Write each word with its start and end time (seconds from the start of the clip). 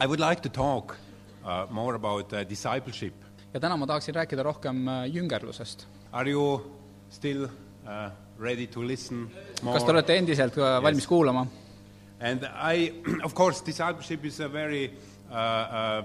I 0.00 0.06
would 0.06 0.18
like 0.18 0.40
to 0.42 0.48
talk 0.48 0.96
uh, 1.44 1.66
more 1.70 1.94
about 1.94 2.32
uh, 2.32 2.42
discipleship. 2.48 3.14
ja 3.54 3.60
täna 3.60 3.76
ma 3.76 3.86
tahaksin 3.86 4.14
rääkida 4.14 4.42
rohkem 4.42 4.88
äh, 4.88 5.04
jüngerlusest. 5.06 5.86
Are 6.12 6.30
you 6.30 6.72
still 7.10 7.44
uh, 7.44 8.10
ready 8.38 8.66
to 8.66 8.86
listen 8.86 9.30
more? 9.62 9.78
kas 9.78 9.84
te 9.84 9.92
olete 9.92 10.16
endiselt 10.16 10.58
äh, 10.58 10.82
valmis 10.82 11.06
kuulama? 11.06 11.46
And 12.20 12.42
I, 12.74 12.92
of 13.26 13.34
course, 13.34 13.62
discipleship 13.66 14.24
is 14.24 14.40
a 14.40 14.48
very 14.48 14.90
uh, 15.30 15.34
uh, 15.34 16.04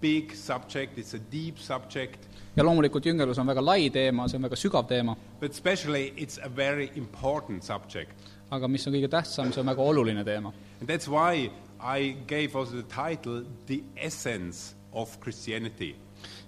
big 0.00 0.36
subject. 0.36 0.98
It's 0.98 1.14
a 1.14 1.22
deep 1.32 1.58
subject, 1.58 2.30
ja 2.56 2.62
loomulikult 2.64 3.06
jüngerlus 3.06 3.42
on 3.42 3.50
väga 3.50 3.64
lai 3.64 3.90
teema, 3.90 4.28
see 4.28 4.38
on 4.38 4.46
väga 4.46 4.62
sügav 4.62 4.86
teema, 4.86 5.18
but 5.40 5.50
especially 5.50 6.12
it's 6.16 6.38
a 6.38 6.56
very 6.56 6.92
important 6.94 7.66
subject. 7.66 8.30
aga 8.50 8.68
mis 8.68 8.86
on 8.86 8.94
kõige 8.94 9.10
tähtsam, 9.10 9.50
see 9.50 9.66
on 9.66 9.74
väga 9.74 9.82
oluline 9.82 10.22
teema. 10.24 10.54
And 10.78 10.86
that's 10.86 11.10
why 11.10 11.50
I 11.80 12.16
gave 12.26 12.56
also 12.58 12.82
the 12.82 12.88
title 12.88 13.44
"The 13.66 13.82
Essence 13.96 14.74
of 14.92 15.20
Christianity." 15.20 15.94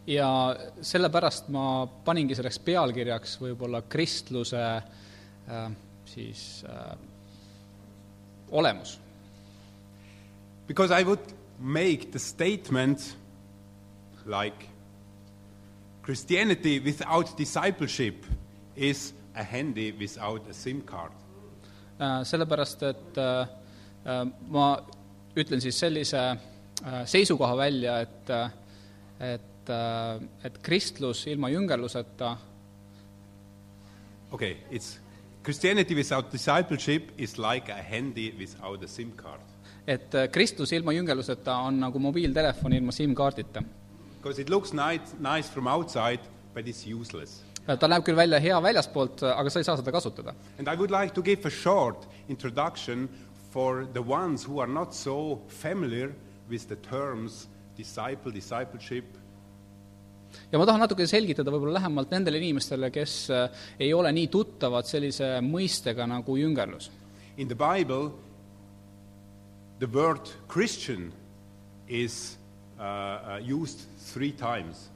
ja 0.06 0.56
sellepärast 0.82 1.48
ma 1.52 1.86
paningi 2.04 2.34
selleks 2.34 2.58
pealkirjaks 2.64 3.36
võib-olla 3.38 3.82
kristluse 3.88 4.62
äh, 4.80 5.68
siis 6.08 6.64
äh, 6.66 6.96
olemus. 8.50 8.98
Because 10.66 10.90
I 10.94 11.04
would 11.04 11.34
make 11.58 12.10
the 12.10 12.18
statement 12.18 13.16
like 14.26 14.66
Christianity 16.02 16.80
without 16.80 17.36
discipleship 17.38 18.24
is 18.76 19.12
a 19.34 19.42
handy 19.42 19.92
without 19.92 20.48
a 20.48 20.54
SIM 20.54 20.82
card. 20.82 21.12
Äh, 21.98 22.24
sellepärast, 22.24 22.82
et 22.82 23.18
äh, 23.18 23.46
äh, 24.04 24.24
ma 24.48 24.80
ütlen 25.36 25.60
siis 25.62 25.78
sellise 25.78 26.20
äh, 26.30 27.02
seisukoha 27.06 27.56
välja, 27.56 28.00
et 28.00 28.30
äh, 28.30 28.50
et, 29.20 29.68
äh, 29.70 30.22
et 30.44 30.58
kristlus 30.62 31.26
ilma 31.26 31.48
jüngerluseta 31.48 32.36
Okay, 34.32 34.58
it's 34.70 35.00
Christianity 35.42 35.94
without 35.94 36.30
discipleship 36.32 37.10
is 37.18 37.38
like 37.38 37.72
a 37.72 37.82
handy 37.82 38.32
without 38.38 38.84
a 38.84 38.88
SIM 38.88 39.12
card. 39.16 39.40
et 39.86 40.12
kristlus 40.32 40.72
ilma 40.72 40.92
jüngerluseta 40.92 41.56
on 41.66 41.80
nagu 41.80 41.98
mobiiltelefon 41.98 42.72
ilma 42.72 42.92
SIM-kaardita. 42.92 43.62
Because 44.20 44.42
it 44.42 44.50
looks 44.50 44.72
nice, 44.72 45.16
nice 45.18 45.50
from 45.50 45.66
outside, 45.66 46.20
but 46.54 46.68
it's 46.68 46.86
useless. 46.86 47.42
ta 47.66 47.88
näeb 47.88 48.04
küll 48.06 48.16
välja 48.16 48.38
hea 48.38 48.62
väljaspoolt, 48.62 49.22
aga 49.22 49.50
sa 49.50 49.58
ei 49.58 49.66
saa 49.66 49.76
seda 49.80 49.92
kasutada. 49.92 50.34
And 50.58 50.68
I 50.68 50.76
would 50.76 50.90
like 50.94 51.14
to 51.14 51.22
give 51.22 51.46
a 51.48 51.50
short 51.50 52.06
introduction 52.28 53.08
for 53.50 53.86
the 53.92 54.02
ones 54.02 54.44
who 54.44 54.60
are 54.60 54.70
not 54.70 54.94
so 54.94 55.40
familiar 55.48 56.12
with 56.48 56.68
the 56.68 56.76
terms 56.76 57.46
disciple, 57.76 58.30
discipleship, 58.32 59.04
ja 60.50 60.58
ma 60.58 60.66
tahan 60.66 60.82
natuke 60.84 61.06
selgitada 61.10 61.52
võib-olla 61.52 61.78
lähemalt 61.80 62.12
nendele 62.14 62.40
inimestele, 62.40 62.90
kes 62.94 63.14
äh, 63.34 63.62
ei 63.82 63.92
ole 63.94 64.12
nii 64.14 64.28
tuttavad 64.30 64.88
sellise 64.88 65.38
mõistega 65.44 66.06
nagu 66.10 66.36
jüngerlus. 66.38 66.90
In 67.36 67.48
the 67.48 67.58
Bible, 67.58 68.12
the 69.80 69.88
word 69.90 70.30
Christian 70.48 71.10
is 71.88 72.36
uh, 72.78 72.84
uh, 72.84 73.38
used 73.42 73.86
three 74.12 74.32
times, 74.32 74.88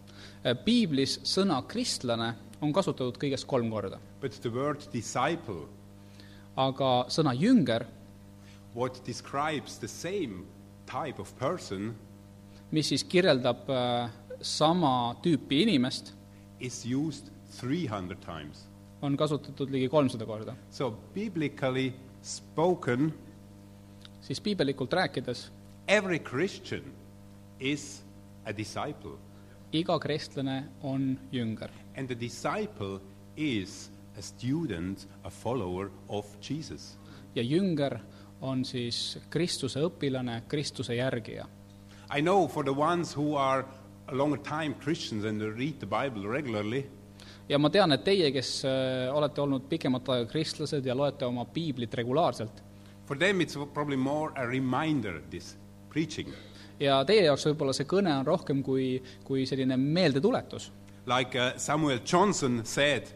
piiblis 0.64 1.18
sõna 1.24 1.62
kristlane 1.66 2.34
on 2.62 2.72
kasutatud 2.74 3.16
kõigest 3.20 3.48
kolm 3.48 3.70
korda, 3.72 3.98
but 4.20 4.36
the 4.44 4.52
word 4.52 4.84
disciple, 4.92 5.64
aga 6.60 7.06
sõna 7.12 7.32
jünger, 7.36 7.86
what 8.74 9.04
describes 9.06 9.78
the 9.78 9.88
same 9.88 10.44
type 10.86 11.18
of 11.18 11.32
person, 11.38 11.94
mis 12.70 12.90
siis 12.90 13.04
kirjeldab 13.06 13.68
äh, 13.70 14.10
sama 14.42 15.14
tüüpi 15.22 15.62
inimest, 15.62 16.12
is 16.60 16.84
used 16.84 17.30
300 17.60 18.16
times. 18.20 18.66
on 19.02 19.16
kasutatud 19.16 19.68
ligi 19.70 19.88
kolmsada 19.92 20.24
korda. 20.24 20.54
So, 20.70 20.90
biblically 21.14 21.92
spoken, 22.22 23.12
siis 24.24 24.40
piibelikult 24.40 24.92
rääkides, 24.96 25.50
every 25.88 26.18
Christian 26.18 26.88
is 27.60 28.02
a 28.46 28.52
disciple, 28.52 29.18
iga 29.72 29.98
kristlane 30.00 30.64
on 30.82 31.18
jünger 31.32 31.70
and 31.96 32.08
the 32.08 32.14
disciple 32.14 33.00
is 33.36 33.90
a 34.16 34.22
student, 34.22 35.06
a 35.24 35.30
follower 35.30 35.90
of 36.08 36.26
Jesus. 36.40 36.96
ja 37.34 37.42
jünger 37.42 37.98
on 38.44 38.64
siis 38.64 39.18
Kristuse 39.32 39.82
õpilane, 39.84 40.42
Kristuse 40.48 40.96
järgija. 40.98 41.46
I 42.14 42.20
know 42.20 42.46
for 42.48 42.64
the 42.64 42.74
ones 42.76 43.16
who 43.16 43.36
are 43.40 43.64
a 44.06 44.14
longer 44.14 44.38
time 44.44 44.74
Christians 44.82 45.24
and 45.24 45.40
read 45.40 45.80
the 45.80 45.88
Bible 45.88 46.28
regularly, 46.28 46.84
ja 47.48 47.58
ma 47.60 47.70
tean, 47.72 47.92
et 47.92 48.04
teie, 48.04 48.30
kes 48.32 48.50
äh, 48.68 49.08
olete 49.12 49.42
olnud 49.44 49.66
pikemat 49.68 50.08
aega 50.14 50.28
kristlased 50.30 50.86
ja 50.86 50.96
loete 50.96 51.26
oma 51.28 51.44
piiblit 51.44 51.94
regulaarselt, 51.94 52.62
for 53.06 53.18
them 53.18 53.40
it's 53.40 53.56
probably 53.74 53.96
more 53.96 54.32
a 54.36 54.46
reminder, 54.46 55.20
this 55.30 55.56
preaching. 55.92 56.32
ja 56.80 57.02
teie 57.08 57.26
jaoks 57.26 57.46
võib-olla 57.50 57.74
see 57.76 57.88
kõne 57.88 58.12
on 58.20 58.26
rohkem 58.26 58.62
kui, 58.64 58.96
kui 59.24 59.44
selline 59.46 59.76
meeldetuletus. 59.80 60.70
Like 61.06 61.36
uh, 61.36 61.52
Samuel 61.60 62.00
Johnson 62.04 62.62
said, 62.64 63.10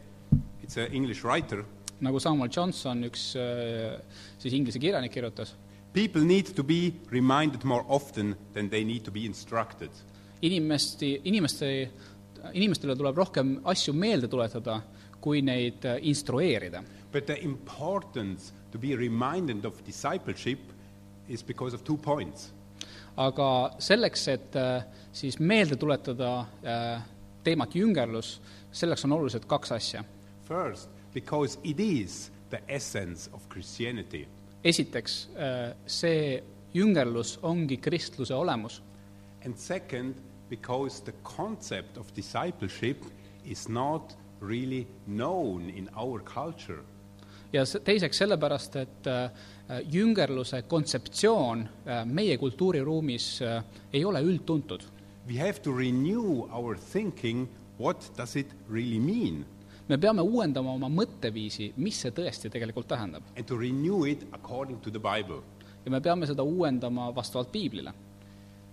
it's 0.63 0.77
an 0.77 0.93
English 0.93 1.25
writer, 1.25 1.65
nagu 2.05 2.21
Samuel 2.23 2.51
Johnson, 2.55 3.03
üks 3.09 3.31
äh, 3.39 3.97
siis 4.39 4.55
inglise 4.55 4.81
kirjanik 4.83 5.13
kirjutas, 5.15 5.55
people 5.93 6.25
need 6.25 6.53
to 6.55 6.65
be 6.65 6.93
reminded 7.11 7.65
more 7.65 7.85
often 7.89 8.37
than 8.55 8.69
they 8.71 8.85
need 8.85 9.05
to 9.05 9.11
be 9.11 9.25
instructed. 9.27 9.91
inimesti, 10.43 11.21
inimeste, 11.25 11.91
inimestele 12.53 12.95
tuleb 12.97 13.17
rohkem 13.19 13.57
asju 13.67 13.95
meelde 13.95 14.29
tuletada, 14.31 14.81
kui 15.21 15.43
neid 15.43 15.85
äh, 15.85 15.99
instrueerida. 16.07 16.85
But 17.13 17.27
the 17.27 17.41
importance 17.43 18.53
to 18.71 18.79
be 18.79 18.95
reminded 18.97 19.65
of 19.65 19.81
discipleship 19.87 20.61
is 21.29 21.43
because 21.43 21.75
of 21.75 21.83
two 21.85 21.97
points. 21.97 22.53
aga 23.17 23.75
selleks, 23.83 24.29
et 24.31 24.55
äh, 24.57 24.85
siis 25.13 25.41
meelde 25.41 25.77
tuletada 25.77 26.47
teemat 27.43 27.75
jüngerlus, 27.75 28.37
selleks 28.71 29.05
on 29.09 29.17
olulised 29.17 29.47
kaks 29.51 29.73
asja. 29.75 30.05
First, 30.47 30.91
because 31.21 31.59
it 31.65 31.81
is 31.81 32.31
the 32.51 32.61
essence 32.69 33.31
of 33.33 33.41
Christianity. 33.49 34.27
esiteks, 34.65 35.29
see 35.87 36.43
jüngerlus 36.75 37.39
ongi 37.43 37.77
kristluse 37.77 38.35
olemus 38.35 38.83
And 39.45 39.55
second, 39.57 40.15
because 40.51 41.01
the 41.05 41.13
concept 41.23 41.97
of 41.97 42.07
discipleship 42.17 42.97
is 43.45 43.69
not 43.69 44.17
really 44.41 44.87
known 45.07 45.71
in 45.71 45.89
our 45.97 46.21
culture. 46.35 46.83
ja 47.53 47.65
se- 47.65 47.81
teiseks 47.81 48.19
sellepärast, 48.19 48.77
et 48.77 49.07
äh, 49.07 49.31
jüngerluse 49.93 50.63
kontseptsioon 50.63 51.61
äh, 51.87 52.05
meie 52.07 52.37
kultuuriruumis 52.39 53.41
äh, 53.43 53.63
ei 53.93 54.05
ole 54.05 54.21
üldtuntud. 54.21 54.83
We 55.29 55.39
have 55.39 55.61
to 55.63 55.73
renew 55.77 56.49
our 56.53 56.77
thinking 56.93 57.49
what 57.81 58.11
does 58.17 58.37
it 58.37 58.47
really 58.71 58.99
mean 58.99 59.45
me 59.89 59.99
peame 59.99 60.23
uuendama 60.23 60.75
oma 60.77 60.89
mõtteviisi, 60.93 61.73
mis 61.77 62.01
see 62.03 62.13
tõesti 62.15 62.51
tegelikult 62.53 62.89
tähendab. 62.89 63.23
and 63.37 63.47
to 63.47 63.57
renew 63.57 64.05
it 64.05 64.27
according 64.33 64.81
to 64.81 64.91
the 64.91 64.99
Bible. 64.99 65.43
ja 65.85 65.91
me 65.91 66.01
peame 66.01 66.27
seda 66.27 66.43
uuendama 66.43 67.15
vastavalt 67.15 67.53
piiblile. 67.53 67.93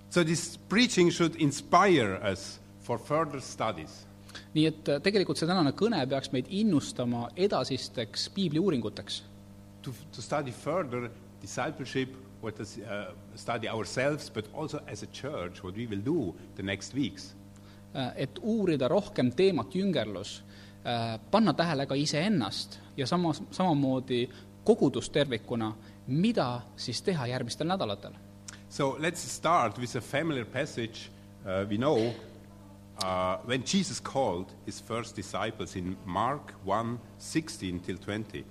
So 0.10 0.24
this 0.24 0.58
preaching 0.70 1.12
should 1.12 1.36
inspire 1.36 2.20
us 2.32 2.60
for 2.82 2.98
further 2.98 3.42
studies. 3.42 4.06
nii 4.54 4.66
et 4.68 4.90
äh, 4.90 5.00
tegelikult 5.02 5.40
see 5.40 5.48
tänane 5.48 5.72
kõne 5.72 6.02
peaks 6.10 6.32
meid 6.32 6.48
innustama 6.50 7.30
edasisteks 7.36 8.30
piibliuuringuteks. 8.36 9.24
To, 9.82 9.94
to 10.12 10.22
study 10.22 10.52
further 10.52 11.10
discipleship, 11.42 12.16
what 12.42 12.58
does 12.58 12.78
uh, 12.78 13.14
study 13.36 13.70
ourselves, 13.70 14.30
but 14.30 14.46
also 14.54 14.82
as 14.88 15.04
a 15.04 15.08
church, 15.08 15.64
what 15.64 15.76
we 15.76 15.86
will 15.88 16.02
do 16.02 16.36
the 16.56 16.64
next 16.64 16.94
weeks. 16.94 17.36
Äh, 17.96 18.12
et 18.28 18.40
uurida 18.44 18.88
rohkem 18.92 19.32
teemat 19.32 19.76
jüngerlus, 19.76 20.44
panna 21.32 21.54
tähele 21.54 21.86
ka 21.86 21.96
iseennast 21.96 22.80
ja 22.98 23.08
samas, 23.08 23.44
samamoodi 23.52 24.30
kogudust 24.64 25.14
tervikuna, 25.14 25.74
mida 26.08 26.62
siis 26.78 27.02
teha 27.02 27.28
järgmistel 27.28 27.68
nädalatel. 27.68 28.14
So 28.70 28.98
let's 29.00 29.24
start 29.30 29.78
with 29.80 29.96
a 29.98 30.02
familiar 30.02 30.46
passage 30.46 31.10
uh, 31.46 31.70
we 31.70 31.78
know 31.78 31.98
uh, 33.04 33.38
when 33.48 33.64
Jesus 33.74 34.04
called 34.04 34.54
his 34.66 34.84
first 34.84 35.16
disciples 35.16 35.76
in 35.76 35.98
Mark 36.06 36.54
1 36.66 37.00
16 37.18 37.80
till 37.80 37.98
20. 37.98 38.46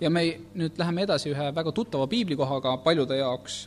ja 0.00 0.10
me 0.10 0.22
nüüd 0.58 0.78
läheme 0.78 1.04
edasi 1.06 1.30
ühe 1.30 1.44
väga 1.54 1.72
tuttava 1.72 2.06
piiblikohaga 2.10 2.72
paljude 2.82 3.20
jaoks, 3.20 3.60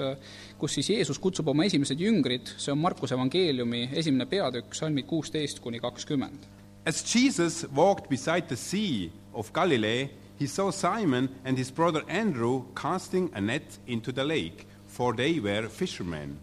kus 0.59 0.75
siis 0.75 0.89
Jeesus 0.89 1.19
kutsub 1.23 1.47
oma 1.47 1.63
esimesed 1.63 2.01
jüngrid, 2.03 2.51
see 2.59 2.73
on 2.73 2.81
Markuse 2.81 3.15
evangeeliumi 3.15 3.85
esimene 3.93 4.27
peatükk, 4.27 4.75
salmid 4.75 5.07
kuusteist 5.07 5.63
kuni 5.63 5.79
kakskümmend. 5.79 6.50
As 6.83 7.03
Jesus 7.03 7.63
walked 7.65 8.09
beside 8.09 8.49
the 8.49 8.57
sea 8.57 9.11
of 9.35 9.53
Galilee, 9.53 10.09
he 10.39 10.47
saw 10.47 10.71
Simon 10.71 11.29
and 11.45 11.55
his 11.55 11.69
brother 11.69 12.01
Andrew 12.07 12.65
casting 12.75 13.29
a 13.35 13.41
net 13.41 13.77
into 13.85 14.11
the 14.11 14.23
lake, 14.23 14.65
for 14.87 15.13
they 15.13 15.39
were 15.39 15.69
fishermen. 15.69 16.39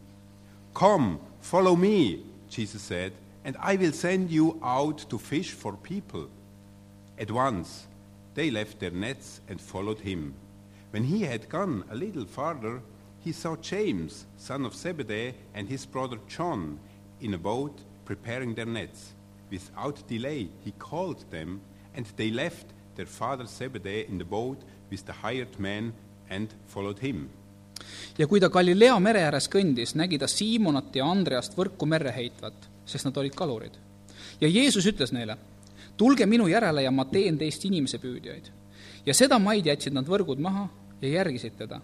Come, 0.74 1.18
follow 1.40 1.74
me, 1.74 2.22
Jesus 2.48 2.82
said, 2.82 3.12
and 3.44 3.56
I 3.58 3.74
will 3.74 3.90
send 3.90 4.30
you 4.30 4.60
out 4.62 5.10
to 5.10 5.18
fish 5.18 5.50
for 5.50 5.72
people. 5.72 6.28
At 7.18 7.32
once 7.32 7.88
they 8.34 8.52
left 8.52 8.78
their 8.78 8.92
nets 8.92 9.40
and 9.48 9.60
followed 9.60 9.98
him. 9.98 10.34
When 10.92 11.02
he 11.02 11.22
had 11.22 11.48
gone 11.48 11.82
a 11.90 11.96
little 11.96 12.26
farther, 12.26 12.80
he 13.18 13.32
saw 13.32 13.56
James, 13.56 14.26
son 14.36 14.64
of 14.64 14.76
Zebedee, 14.76 15.34
and 15.52 15.68
his 15.68 15.84
brother 15.84 16.18
John 16.28 16.78
in 17.20 17.34
a 17.34 17.38
boat 17.38 17.76
preparing 18.04 18.54
their 18.54 18.66
nets. 18.66 19.14
Without 19.50 20.04
delay, 20.08 20.48
he 20.64 20.72
called 20.78 21.30
them, 21.30 21.60
and 21.96 22.06
they 22.16 22.30
left 22.30 22.66
their 22.96 23.06
father 23.06 23.46
Zebedee 23.46 24.06
in 24.08 24.18
the 24.18 24.24
boat 24.24 24.64
with 24.90 25.04
the 25.04 25.14
hired 25.22 25.58
men 25.58 25.94
and 26.30 26.48
followed 26.66 26.98
him. 27.02 27.28
ja 28.18 28.26
kui 28.26 28.40
ta 28.40 28.48
Galilea 28.50 28.98
mere 29.00 29.22
ääres 29.22 29.48
kõndis, 29.48 29.94
nägi 29.94 30.18
ta 30.18 30.26
Siimonat 30.26 30.96
ja 30.96 31.06
Andreast 31.06 31.54
võrku 31.56 31.86
merre 31.86 32.12
heitvat, 32.12 32.68
sest 32.84 33.06
nad 33.06 33.16
olid 33.16 33.34
kalurid. 33.34 33.78
ja 34.40 34.48
Jeesus 34.48 34.86
ütles 34.86 35.12
neile, 35.12 35.36
tulge 35.96 36.26
minu 36.26 36.48
järele 36.48 36.82
ja 36.82 36.90
ma 36.90 37.04
teen 37.04 37.38
teist 37.38 37.64
inimesepüüdjaid. 37.64 38.50
ja 39.06 39.14
sedamaid 39.14 39.66
jätsid 39.66 39.94
nad 39.94 40.06
võrgud 40.06 40.38
maha 40.38 40.68
ja 41.00 41.08
järgisid 41.08 41.56
teda. 41.58 41.80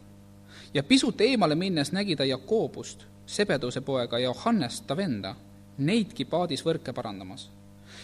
ja 0.75 0.83
pisut 0.83 1.21
eemale 1.21 1.55
minnes 1.55 1.93
nägi 1.93 2.17
ta 2.17 2.25
Jakobust, 2.25 3.07
Sebeduse 3.27 3.81
poega 3.81 4.19
ja 4.19 4.29
Johannest, 4.29 4.87
ta 4.87 4.97
venda, 4.97 5.35
neidki 5.79 6.25
paadis 6.25 6.65
võrke 6.65 6.93
parandamas. 6.93 7.51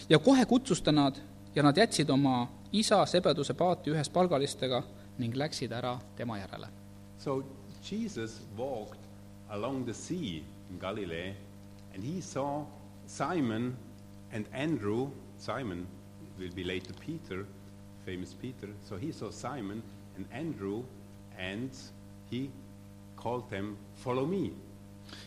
ja 0.09 0.19
kohe 0.19 0.45
kutsus 0.45 0.81
ta 0.81 0.91
nad 0.91 1.17
ja 1.55 1.63
nad 1.63 1.77
jätsid 1.77 2.09
oma 2.09 2.47
isa 2.71 3.05
Sebeduse 3.05 3.53
paati 3.53 3.91
ühes 3.91 4.09
palgalistega 4.09 4.83
ning 5.17 5.35
läksid 5.35 5.71
ära 5.71 5.99
tema 6.15 6.37
järele 6.37 6.67
So 7.17 7.43
Jesus 7.83 8.41
walked 8.57 8.99
along 9.51 9.85
the 9.85 9.93
sea 9.93 10.43
in 10.69 10.79
Galilee, 10.79 11.33
and 11.93 12.03
he 12.03 12.21
saw 12.21 12.63
Simon 13.05 13.75
and 14.31 14.45
Andrew. 14.53 15.11
Simon 15.37 15.85
will 16.39 16.51
be 16.55 16.63
later 16.63 16.93
Peter, 17.05 17.45
famous 18.05 18.33
Peter. 18.33 18.69
So 18.87 18.97
he 18.97 19.11
saw 19.11 19.29
Simon 19.29 19.83
and 20.15 20.25
Andrew, 20.31 20.83
and 21.37 21.69
he 22.29 22.49
called 23.17 23.49
them, 23.49 23.77
Follow 23.95 24.25
me. 24.25 24.53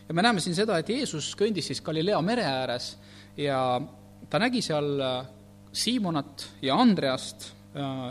Ja 0.07 0.13
me 0.13 0.21
näeme 0.21 0.43
siin 0.43 0.55
seda, 0.55 0.77
et 0.79 0.89
Jeesus 0.89 1.33
kõndis 1.39 1.71
siis 1.71 1.81
Galilea 1.81 2.21
mere 2.21 2.45
ääres 2.45 2.95
ja 3.37 3.59
ta 4.29 4.39
nägi 4.41 4.61
seal 4.65 4.99
äh, 5.01 5.27
Siimonat 5.75 6.49
ja 6.63 6.77
Andreast, 6.79 7.51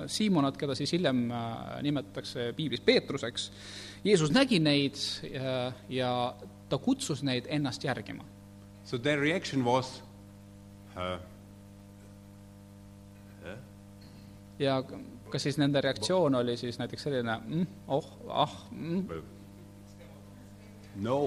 Siimonat, 0.07 0.59
keda 0.61 0.75
siis 0.77 0.93
hiljem 0.93 1.31
äh, 1.33 1.53
nimetatakse 1.83 2.51
piiblis 2.57 2.83
Peetruseks. 2.85 3.47
Jeesus 4.05 4.29
nägi 4.35 4.59
neid 4.61 5.01
ja, 5.25 5.73
ja 5.89 6.11
ta 6.69 6.79
kutsus 6.79 7.23
neid 7.25 7.49
ennast 7.49 7.85
järgima. 7.85 8.27
So 8.85 8.99
their 8.99 9.21
reaction 9.21 9.65
was, 9.65 10.03
uh, 10.93 11.17
ja 14.59 14.83
kas 15.31 15.43
siis 15.43 15.59
nende 15.59 15.81
reaktsioon 15.81 16.35
oli 16.35 16.57
siis 16.57 16.79
näiteks 16.79 17.03
selline 17.03 17.39
mm, 17.47 17.67
oh, 17.89 18.07
ah 18.29 18.55
mm, 18.71 19.09
no. 20.97 21.19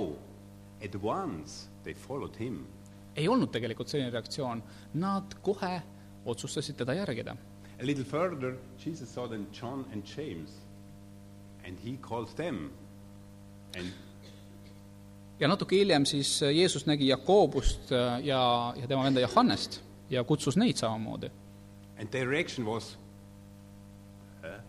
At 0.86 0.96
once 1.04 1.70
they 1.84 1.94
followed 1.94 2.36
him. 2.40 2.66
ei 3.18 3.28
olnud 3.28 3.50
tegelikult 3.50 3.90
selline 3.90 4.12
reaktsioon, 4.14 4.64
nad 4.94 5.34
kohe 5.42 5.82
otsustasid 6.26 6.76
teda 6.78 6.94
järgida. 6.94 7.34
A 7.82 7.86
little 7.86 8.06
further, 8.06 8.58
Jesus 8.86 9.14
saw 9.14 9.28
then 9.30 9.48
John 9.62 9.86
and 9.94 10.04
James, 10.18 10.52
and 11.66 11.78
he 11.86 11.98
calls 11.98 12.34
them. 12.36 12.70
And 13.78 13.88
ja 15.40 15.48
natuke 15.48 15.76
hiljem 15.78 16.06
siis 16.06 16.42
Jeesus 16.42 16.86
nägi 16.86 17.08
Jakobust 17.08 17.92
äh, 17.92 18.26
ja, 18.26 18.74
ja 18.78 18.88
tema 18.88 19.04
venda 19.04 19.22
Johannest 19.22 19.82
ja 20.10 20.24
kutsus 20.24 20.58
neid 20.58 20.78
samamoodi. 20.78 21.32
And 22.00 22.10
their 22.10 22.30
reaction 22.30 22.66
was, 22.66 22.98
huh? 24.42 24.62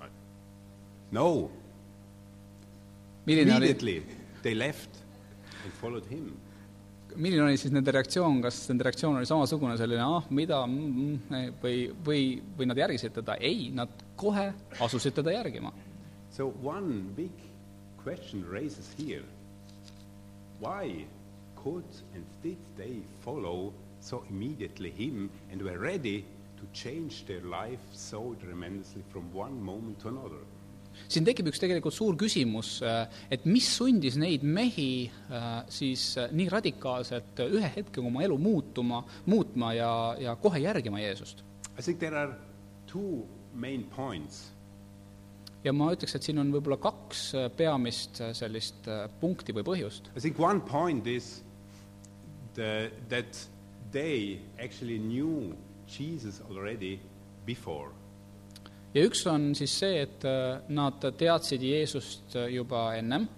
Uh, 0.00 0.06
no. 1.10 1.50
Milline 3.26 3.54
oli, 3.56 3.70
Immediately 3.70 4.02
they 4.42 4.54
left 4.54 5.00
and 5.64 5.72
followed 5.80 6.06
him. 6.10 6.32
milline 7.16 7.46
oli 7.46 7.58
siis 7.60 7.72
nende 7.72 7.92
reaktsioon, 7.94 8.40
kas 8.42 8.58
nende 8.70 8.84
reaktsioon 8.88 9.16
oli 9.20 9.28
samasugune, 9.28 9.76
selline 9.78 10.02
ah, 10.02 10.24
mida 10.34 10.64
mm, 10.66 11.02
mm, 11.30 11.58
või, 11.62 11.76
või, 12.06 12.22
või 12.58 12.68
nad 12.70 12.80
järgisid 12.80 13.14
teda? 13.20 13.36
ei, 13.40 13.68
nad 13.74 13.90
kohe 14.18 14.48
asusid 14.82 15.14
teda 15.20 15.36
järgima. 15.36 15.72
So 16.34 16.52
one 16.62 17.14
big 17.16 17.30
question 18.02 18.44
raises 18.50 18.90
here. 18.98 19.22
Why 20.60 21.06
could 21.56 21.84
and 22.14 22.24
did 22.42 22.58
they 22.76 23.02
follow 23.24 23.72
so 24.00 24.24
immediately 24.28 24.90
him 24.90 25.30
and 25.50 25.62
were 25.62 25.78
ready 25.78 26.24
to 26.58 26.66
change 26.72 27.24
their 27.26 27.40
life 27.40 27.80
so 27.92 28.34
tremendously 28.42 29.02
from 29.12 29.32
one 29.32 29.62
moment 29.62 30.00
to 30.00 30.08
another? 30.08 30.42
Siin 31.08 31.26
tekib 31.26 31.50
üks 31.50 31.62
tegelikult 31.62 31.94
suur 31.94 32.16
küsimus, 32.20 32.76
et 33.30 33.46
mis 33.48 33.68
sundis 33.76 34.18
neid 34.20 34.44
mehi 34.46 35.06
äh, 35.08 35.50
siis 35.72 36.06
äh, 36.20 36.32
nii 36.32 36.48
radikaalselt 36.52 37.44
ühe 37.48 37.70
hetkega 37.76 38.06
oma 38.06 38.24
elu 38.26 38.38
muutuma, 38.38 39.04
muutma 39.26 39.72
ja, 39.76 39.92
ja 40.20 40.36
kohe 40.40 40.62
järgima 40.64 41.02
Jeesust. 41.02 41.44
I 41.78 41.82
think 41.82 41.98
there 41.98 42.16
are 42.16 42.36
two 42.86 43.26
main 43.54 43.84
points. 43.96 44.54
ja 45.64 45.72
ma 45.72 45.88
ütleks, 45.94 46.14
et 46.16 46.26
siin 46.26 46.40
on 46.42 46.52
võib-olla 46.52 46.76
kaks 46.82 47.24
äh, 47.38 47.48
peamist 47.56 48.20
äh, 48.20 48.34
sellist 48.36 48.88
äh, 48.90 49.06
punkti 49.20 49.54
või 49.56 49.64
põhjust. 49.66 50.10
I 50.12 50.20
think 50.20 50.40
one 50.40 50.60
point 50.68 51.06
is 51.08 51.40
the, 52.54 52.90
that 53.08 53.38
they 53.92 54.40
actually 54.58 54.98
knew 54.98 55.54
Jesus 55.88 56.42
already 56.50 56.98
before. 57.46 57.92
Ja 58.94 59.06
üks 59.06 59.24
on 59.26 59.54
siis 59.58 59.78
see, 59.78 60.02
et 60.02 60.24
äh, 60.24 60.60
nad 60.68 61.02
teadsid 61.18 61.62
Jeesust 61.62 62.36
äh, 62.36 62.50
juba 62.54 62.92
ennem, 62.98 63.28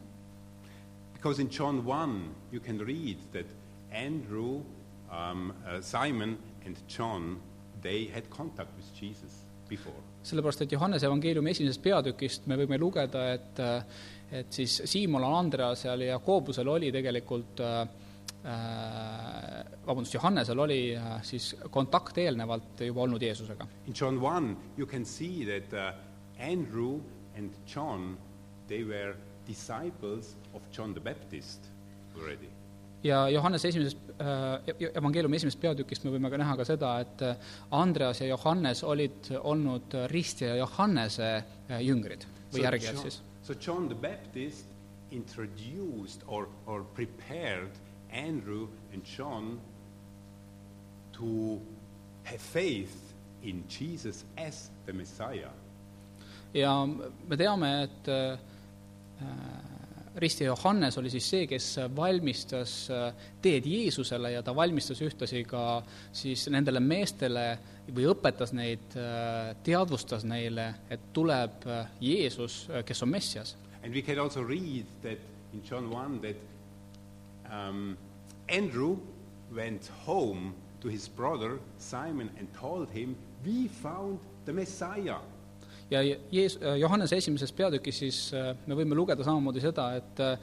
Because 1.16 1.42
in 1.42 1.48
John 1.50 1.82
1, 1.84 2.34
you 2.52 2.60
can 2.60 2.78
read 2.78 3.16
that 3.32 3.46
Andrew, 3.90 4.62
um, 5.10 5.52
uh, 5.66 5.80
Simon, 5.80 6.38
and 6.64 6.76
John, 6.86 7.40
they 7.82 8.06
had 8.14 8.30
contact 8.30 8.70
with 8.76 8.86
Jesus 8.94 9.42
before. 9.68 9.96
sellepärast 10.22 10.62
et 10.62 10.72
Johannese 10.72 11.06
evangeeliumi 11.06 11.50
esimesest 11.50 11.82
peatükist 11.82 12.46
me 12.50 12.56
võime 12.58 12.78
lugeda, 12.78 13.24
et 13.34 13.60
äh, 13.62 13.82
et 14.38 14.52
siis 14.52 14.80
Siimonal, 14.84 15.34
Andreasel 15.38 16.02
ja 16.02 16.16
Jakoobusel 16.16 16.68
oli 16.68 16.92
tegelikult 16.92 17.60
äh, 17.62 17.82
vabandust, 19.86 20.14
Johannesel 20.14 20.58
oli 20.58 20.96
äh, 20.96 21.22
siis 21.22 21.54
kontakt 21.70 22.18
eelnevalt 22.18 22.80
juba 22.86 23.02
olnud 23.06 23.22
Jeesusega. 23.22 23.66
In 23.86 23.94
John 24.00 24.18
1, 24.22 24.56
you 24.78 24.86
can 24.86 25.04
see 25.04 25.46
that 25.46 25.72
uh, 25.72 25.94
Andrew 26.38 27.00
and 27.36 27.54
John, 27.66 28.16
they 28.68 28.84
were 28.84 29.14
disciples 29.46 30.36
of 30.54 30.62
John 30.76 30.94
the 30.94 31.00
Baptist 31.00 31.70
already. 32.16 32.48
ja 33.04 33.28
Johannese 33.28 33.68
esimeses 33.68 33.96
äh,, 34.18 34.88
evangeeliumi 34.94 35.36
esimesest 35.36 35.60
peatükist 35.60 36.04
me 36.04 36.10
võime 36.10 36.30
ka 36.32 36.38
näha 36.40 36.56
ka 36.56 36.64
seda, 36.66 36.94
et 37.04 37.22
äh, 37.22 37.36
Andreas 37.70 38.20
ja 38.20 38.26
Johannes 38.32 38.82
olid 38.84 39.28
olnud 39.36 39.94
äh, 39.94 40.08
ristija 40.10 40.56
Johannese 40.56 41.28
äh, 41.36 41.82
jüngrid 41.84 42.26
või 42.54 42.64
järgijad 42.64 42.98
siis. 43.04 43.20
so 43.42 43.54
John 43.54 43.86
the 43.92 43.94
Baptist 43.94 44.66
introduced 45.12 46.24
or, 46.26 46.48
or 46.66 46.82
prepared 46.96 47.78
Andrew 48.16 48.68
and 48.92 49.04
John 49.04 49.60
to 51.18 51.60
have 52.24 52.40
faith 52.40 52.96
in 53.42 53.64
Jesus 53.68 54.24
as 54.36 54.70
the 54.86 54.92
Messiah. 54.92 55.52
ja 56.54 56.72
me 56.86 57.36
teame, 57.36 57.70
et 57.84 58.08
äh, 58.08 58.38
ristija 60.16 60.48
Johannes 60.48 60.96
oli 60.98 61.10
siis 61.10 61.30
see, 61.30 61.46
kes 61.46 61.66
valmistas 61.96 62.74
äh, 62.90 63.26
teed 63.42 63.66
Jeesusele 63.68 64.32
ja 64.32 64.42
ta 64.42 64.54
valmistas 64.56 65.02
ühtlasi 65.04 65.44
ka 65.44 65.82
siis 66.16 66.46
nendele 66.52 66.80
meestele 66.80 67.46
või 67.94 68.08
õpetas 68.10 68.52
neid, 68.56 68.96
teadvustas 69.66 70.24
neile, 70.26 70.72
et 70.90 71.12
tuleb 71.14 71.66
äh, 71.70 71.92
Jeesus, 72.00 72.64
äh, 72.70 72.82
kes 72.86 73.02
on 73.04 73.12
Messias. 73.12 73.56
And 73.84 73.94
we 73.94 74.02
can 74.02 74.18
also 74.18 74.42
read 74.42 74.86
that 75.02 75.18
in 75.54 75.62
John 75.62 75.90
1 75.92 76.20
that 76.22 76.36
um, 77.50 77.96
Andrew 78.48 78.96
went 79.54 79.90
home 80.06 80.54
to 80.80 80.88
his 80.88 81.08
brother 81.08 81.58
Simon 81.78 82.30
and 82.38 82.48
told 82.60 82.90
him, 82.90 83.16
We 83.44 83.68
found 83.68 84.18
the 84.44 84.52
Messiah. 84.52 85.20
ja 85.90 86.02
Jees-, 86.02 86.58
Johannese 86.80 87.16
esimeses 87.16 87.52
peatükis 87.52 87.98
siis 87.98 88.32
äh, 88.34 88.56
me 88.66 88.74
võime 88.74 88.94
lugeda 88.98 89.24
samamoodi 89.24 89.60
seda, 89.62 89.92
et 89.94 90.20
äh, 90.20 90.38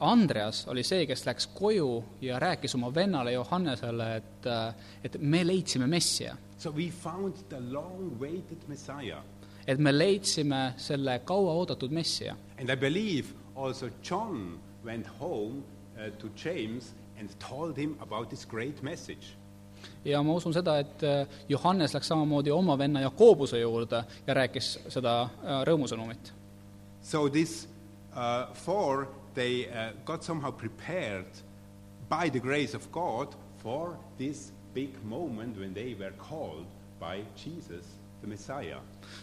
Andreas 0.00 0.64
oli 0.72 0.82
see, 0.82 1.06
kes 1.06 1.26
läks 1.26 1.46
koju 1.54 2.04
ja 2.24 2.38
rääkis 2.42 2.74
oma 2.74 2.88
vennale 2.94 3.32
Johannesele, 3.36 4.08
et, 4.16 4.46
äh, 4.46 4.74
et 5.04 5.18
me 5.20 5.44
leidsime 5.46 5.86
Messia. 5.86 6.36
So 6.58 6.72
we 6.72 6.90
found 6.90 7.44
the 7.48 7.60
long 7.60 8.16
awaited 8.16 8.66
Messiah. 8.68 9.22
et 9.66 9.78
me 9.78 9.90
leidsime 9.92 10.74
selle 10.76 11.20
kauaoodatud 11.24 11.90
messia. 11.90 12.36
And 12.60 12.70
I 12.70 12.76
believe 12.76 13.34
also 13.56 13.90
John 14.02 14.60
went 14.84 15.06
home 15.20 15.64
uh, 15.96 16.10
to 16.18 16.28
James 16.36 16.94
and 17.18 17.30
told 17.38 17.76
him 17.76 17.96
about 18.00 18.30
this 18.30 18.44
great 18.44 18.82
message. 18.82 19.36
ja 20.04 20.22
ma 20.22 20.34
usun 20.34 20.54
seda, 20.54 20.78
et 20.78 21.02
äh, 21.02 21.26
Johannes 21.48 21.94
läks 21.94 22.08
samamoodi 22.08 22.50
oma 22.50 22.78
venna 22.78 23.00
Jakobuse 23.00 23.60
juurde 23.60 24.04
ja 24.26 24.34
rääkis 24.34 24.78
seda 24.88 25.22
äh, 25.22 25.62
rõõmusõnumit. 25.68 26.32
So 27.02 27.28
these 27.28 27.68
uh, 28.14 28.54
four, 28.54 29.08
they 29.34 29.66
uh, 29.66 29.92
got 30.04 30.24
somehow 30.24 30.50
prepared 30.50 31.26
by 32.08 32.30
the 32.30 32.40
grace 32.40 32.74
of 32.74 32.90
God 32.92 33.34
for 33.62 33.96
this 34.18 34.52
big 34.74 34.90
moment 35.04 35.58
when 35.58 35.74
they 35.74 35.94
were 35.94 36.12
called 36.18 36.66
by 37.00 37.24
Jesus. 37.36 37.86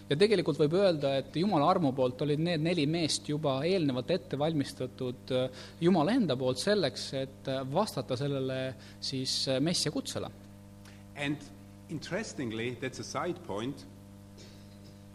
Ja 0.10 0.18
tegelikult 0.18 0.60
võib 0.60 0.76
öelda, 0.80 1.18
et 1.20 1.36
Jumala 1.36 1.70
armu 1.72 1.92
poolt 1.96 2.22
olid 2.26 2.42
need 2.44 2.64
neli 2.64 2.86
meest 2.88 3.28
juba 3.30 3.60
eelnevalt 3.68 4.12
ette 4.16 4.40
valmistatud 4.40 5.34
äh, 5.36 5.66
Jumala 5.82 6.16
enda 6.16 6.38
poolt 6.40 6.62
selleks, 6.62 7.10
et 7.20 7.50
äh, 7.52 7.64
vastata 7.74 8.18
sellele 8.20 8.60
siis 9.04 9.48
äh, 9.48 9.60
messia 9.64 9.92
kutsele. 9.92 10.32
And 11.16 11.38
interestingly, 11.90 12.76
that's 12.82 13.00
a 13.00 13.04
side 13.04 13.40
point, 13.46 13.86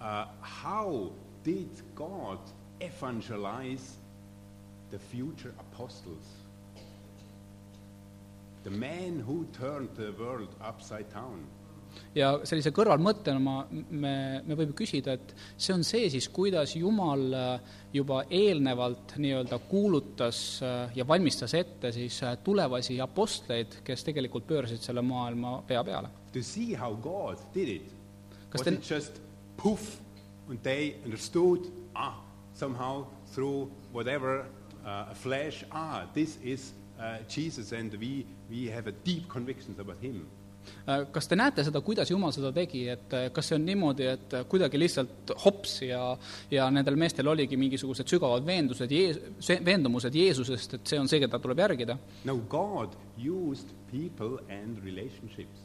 uh, 0.01 0.27
how 0.41 1.11
did 1.45 1.71
God 1.95 2.39
evangelize 2.81 3.97
the 4.91 4.99
future 4.99 5.53
apostles? 5.59 6.27
The 8.65 8.71
man 8.71 9.21
who 9.21 9.47
turned 9.59 9.89
the 9.97 10.13
world 10.19 10.55
upside 10.61 11.11
down. 11.13 11.47
Ja 12.15 12.31
sellise 12.49 12.73
kõrvalmõttena 12.75 13.41
ma, 13.43 13.57
me, 13.71 14.15
me 14.47 14.57
võime 14.59 14.75
küsida, 14.77 15.15
et 15.19 15.35
see 15.57 15.75
on 15.75 15.85
see 15.87 16.09
siis, 16.13 16.29
kuidas 16.35 16.75
Jumal 16.77 17.25
äh, 17.37 17.77
juba 17.95 18.23
eelnevalt 18.31 19.17
nii-öelda 19.21 19.61
kuulutas 19.69 20.41
äh, 20.63 20.97
ja 20.99 21.07
valmistas 21.09 21.55
ette 21.59 21.93
siis 21.95 22.21
äh, 22.27 22.37
tulevasi 22.45 22.99
apostleid, 23.05 23.81
kes 23.85 24.05
tegelikult 24.09 24.49
pöörasid 24.49 24.83
selle 24.85 25.05
maailma 25.05 25.59
pea 25.69 25.85
peale. 25.85 26.11
To 26.33 26.43
see 26.43 26.75
how 26.77 26.95
God 26.95 27.41
did 27.55 27.69
it. 27.69 27.95
Was 28.53 28.63
te- 28.63 28.75
it 28.75 28.91
just 28.91 29.21
poof 29.57 30.01
and 30.49 30.63
they 30.63 30.97
understood, 31.05 31.71
ah, 31.95 32.15
somehow 32.55 33.07
through 33.35 33.71
whatever 33.93 34.47
uh, 34.85 35.13
flesh, 35.15 35.65
ah, 35.73 36.07
this 36.15 36.39
is 36.43 36.73
uh, 36.99 37.19
Jesus 37.29 37.73
and 37.73 37.93
we, 37.95 38.27
we 38.51 38.67
have 38.67 38.87
a 38.87 38.93
deep 39.05 39.29
convictions 39.29 39.79
about 39.79 39.99
him. 40.01 40.27
Äh, 40.89 41.05
kas 41.13 41.29
te 41.29 41.37
näete 41.37 41.65
seda, 41.67 41.81
kuidas 41.85 42.11
Jumal 42.11 42.33
seda 42.33 42.51
tegi, 42.57 42.87
et 42.89 43.13
äh, 43.17 43.27
kas 43.35 43.51
see 43.51 43.59
on 43.59 43.67
niimoodi, 43.69 44.07
et 44.09 44.35
äh, 44.39 44.45
kuidagi 44.49 44.81
lihtsalt 44.81 45.33
hops 45.45 45.83
ja 45.83 46.03
ja 46.51 46.71
nendel 46.73 46.97
meestel 46.97 47.29
oligi 47.29 47.57
mingisugused 47.61 48.09
sügavad 48.09 48.47
veendused, 48.47 48.93
veendumused 49.65 50.15
Jeesusest, 50.15 50.79
et 50.79 50.93
see 50.93 51.01
on 51.01 51.09
see, 51.11 51.21
keda 51.21 51.41
tuleb 51.43 51.61
järgida? 51.65 51.99
No, 52.25 52.39
God 52.49 52.97
used 53.19 53.75
people 53.91 54.39
and 54.49 54.81
relationships. 54.85 55.65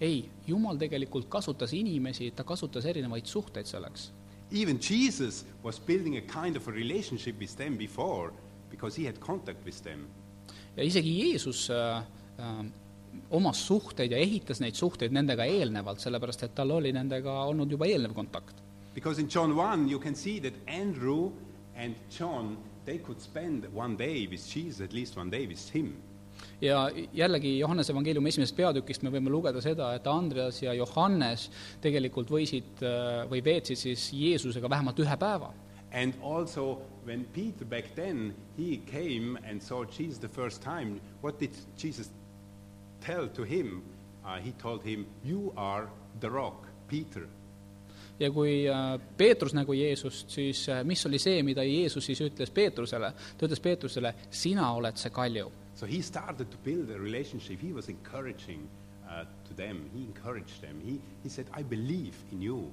ei, 0.00 0.24
Jumal 0.46 0.78
tegelikult 0.80 1.28
kasutas 1.28 1.72
inimesi, 1.76 2.30
ta 2.34 2.44
kasutas 2.44 2.84
erinevaid 2.88 3.26
suhteid 3.26 3.68
selleks. 3.68 4.10
Even 4.52 4.78
Jesus 4.80 5.44
was 5.64 5.78
building 5.80 6.16
a 6.16 6.22
kind 6.22 6.56
of 6.56 6.68
a 6.68 6.70
relationship 6.70 7.38
with 7.40 7.56
them 7.56 7.76
before 7.76 8.32
because 8.70 9.00
he 9.00 9.06
had 9.06 9.18
contact 9.20 9.64
with 9.66 9.82
them. 9.82 10.06
ja 10.76 10.84
isegi 10.84 11.12
Jeesus 11.22 11.70
äh, 11.70 11.98
äh, 12.38 12.66
omas 13.30 13.60
suhteid 13.66 14.12
ja 14.12 14.18
ehitas 14.18 14.60
neid 14.60 14.74
suhteid 14.78 15.12
nendega 15.12 15.44
eelnevalt, 15.44 16.00
sellepärast 16.02 16.46
et 16.46 16.54
tal 16.54 16.70
oli 16.76 16.92
nendega 16.92 17.42
olnud 17.50 17.70
juba 17.70 17.88
eelnev 17.90 18.14
kontakt. 18.14 18.62
Because 18.94 19.20
in 19.20 19.28
John 19.28 19.52
1, 19.52 19.90
you 19.90 20.00
can 20.00 20.14
see 20.14 20.40
that 20.40 20.54
Andrew 20.66 21.32
and 21.76 21.94
John, 22.18 22.56
they 22.84 22.98
could 22.98 23.20
spend 23.20 23.66
one 23.74 23.96
day 23.96 24.26
with 24.26 24.40
Jesus, 24.40 24.80
at 24.80 24.92
least 24.92 25.16
one 25.16 25.30
day 25.30 25.46
with 25.46 25.74
him. 25.74 25.96
ja 26.60 26.90
jällegi 27.12 27.58
Johannese 27.58 27.92
evangeeliumi 27.92 28.28
esimesest 28.28 28.56
peatükist 28.56 29.04
me 29.04 29.10
võime 29.12 29.30
lugeda 29.32 29.60
seda, 29.64 29.92
et 29.96 30.06
Andreas 30.06 30.62
ja 30.62 30.74
Johannes 30.76 31.50
tegelikult 31.84 32.30
võisid 32.32 32.82
äh, 32.84 33.22
või 33.30 33.42
veetsid 33.44 33.80
siis 33.80 34.10
Jeesusega 34.12 34.70
vähemalt 34.70 35.00
ühe 35.00 35.16
päeva. 35.20 35.52
And 35.92 36.14
also, 36.22 36.82
when 37.06 37.24
Peter 37.32 37.64
back 37.64 37.94
then, 37.94 38.34
he 38.58 38.76
came 38.90 39.38
and 39.48 39.62
saw 39.62 39.84
Jesus 39.84 40.18
the 40.18 40.28
first 40.28 40.62
time, 40.62 41.00
what 41.22 41.38
did 41.40 41.56
Jesus 41.78 42.10
tell 43.00 43.28
to 43.28 43.42
him? 43.42 43.82
Uh, 44.24 44.40
he 44.44 44.52
told 44.52 44.82
him, 44.82 45.06
You 45.24 45.52
are 45.56 45.88
the 46.20 46.28
rock, 46.28 46.66
Peter. 46.88 47.28
ja 48.20 48.30
kui 48.32 48.64
äh, 48.68 49.00
Peetrus 49.16 49.54
nägu 49.54 49.72
Jeesust, 49.76 50.30
siis 50.30 50.68
äh, 50.68 50.84
mis 50.84 51.06
oli 51.06 51.18
see, 51.20 51.42
mida 51.42 51.64
Jeesus 51.64 52.06
siis 52.06 52.20
ütles 52.24 52.50
Peetrusele? 52.50 53.12
ta 53.38 53.46
ütles 53.46 53.60
Peetrusele, 53.60 54.14
sina 54.30 54.70
oled 54.72 54.96
see 54.96 55.12
kalju. 55.12 55.50
So 55.76 55.86
he 55.86 56.00
started 56.02 56.48
to 56.50 56.56
build 56.64 56.90
a 56.90 56.98
relationship. 56.98 57.60
He 57.60 57.74
was 57.74 57.88
encouraging 57.88 58.68
uh, 59.04 59.26
to 59.48 59.54
them. 59.54 59.90
He 59.92 60.04
encouraged 60.04 60.62
them. 60.62 60.80
He, 60.80 61.00
he 61.22 61.28
said, 61.28 61.46
I 61.52 61.62
believe 61.62 62.16
in 62.32 62.42
you. 62.42 62.70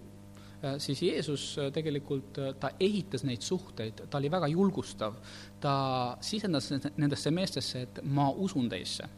Äh, 0.64 0.78
siis 0.80 1.02
Jeesus 1.04 1.58
tegelikult, 1.76 2.40
ta 2.60 2.72
ehitas 2.80 3.26
neid 3.28 3.44
suhteid, 3.44 4.06
ta 4.10 4.22
oli 4.22 4.32
väga 4.32 4.48
julgustav, 4.48 5.20
ta 5.60 5.76
sisendas 6.22 6.72
nendesse 6.96 7.32
meestesse, 7.36 7.84
et 7.84 8.00
ma 8.04 8.30
usun 8.32 8.72
teisse. 8.72 9.10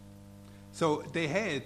So 0.76 1.04
they 1.14 1.28
had 1.28 1.64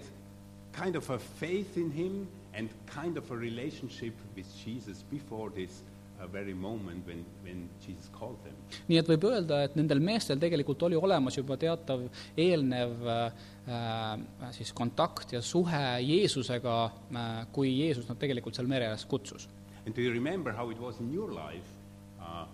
kind 0.71 0.95
of 0.95 1.09
a 1.09 1.17
faith 1.17 1.77
in 1.77 1.89
him 1.89 2.27
and 2.53 2.69
kind 2.85 3.17
of 3.17 3.31
a 3.31 3.35
relationship 3.35 4.13
with 4.35 4.45
Jesus 4.63 5.03
before 5.09 5.49
this 5.49 5.81
uh, 6.21 6.27
very 6.27 6.53
moment 6.53 7.07
when, 7.07 7.25
when 7.43 7.69
Jesus 7.85 8.09
called 8.19 8.37
them. 8.45 8.53
nii 8.85 8.99
et 9.01 9.09
võib 9.09 9.25
öelda, 9.31 9.63
et 9.65 9.73
nendel 9.79 9.97
meestel 10.03 10.37
tegelikult 10.37 10.85
oli 10.85 10.99
olemas 10.99 11.39
juba 11.39 11.57
teatav 11.57 12.03
eelnev 12.37 13.09
äh, 13.09 14.13
siis 14.53 14.69
kontakt 14.77 15.33
ja 15.33 15.41
suhe 15.41 15.81
Jeesusega 16.05 16.77
äh,, 16.85 17.31
kui 17.55 17.71
Jeesus 17.79 18.05
nad 18.11 18.21
tegelikult 18.21 18.59
seal 18.59 18.69
mere 18.69 18.91
ääres 18.91 19.07
kutsus. 19.09 19.49
And 19.87 19.95
do 19.95 20.05
you 20.05 20.13
remember 20.13 20.53
how 20.53 20.69
it 20.69 20.77
was 20.77 21.01
in 21.01 21.09
your 21.09 21.33
life 21.33 21.73
uh, 22.21 22.45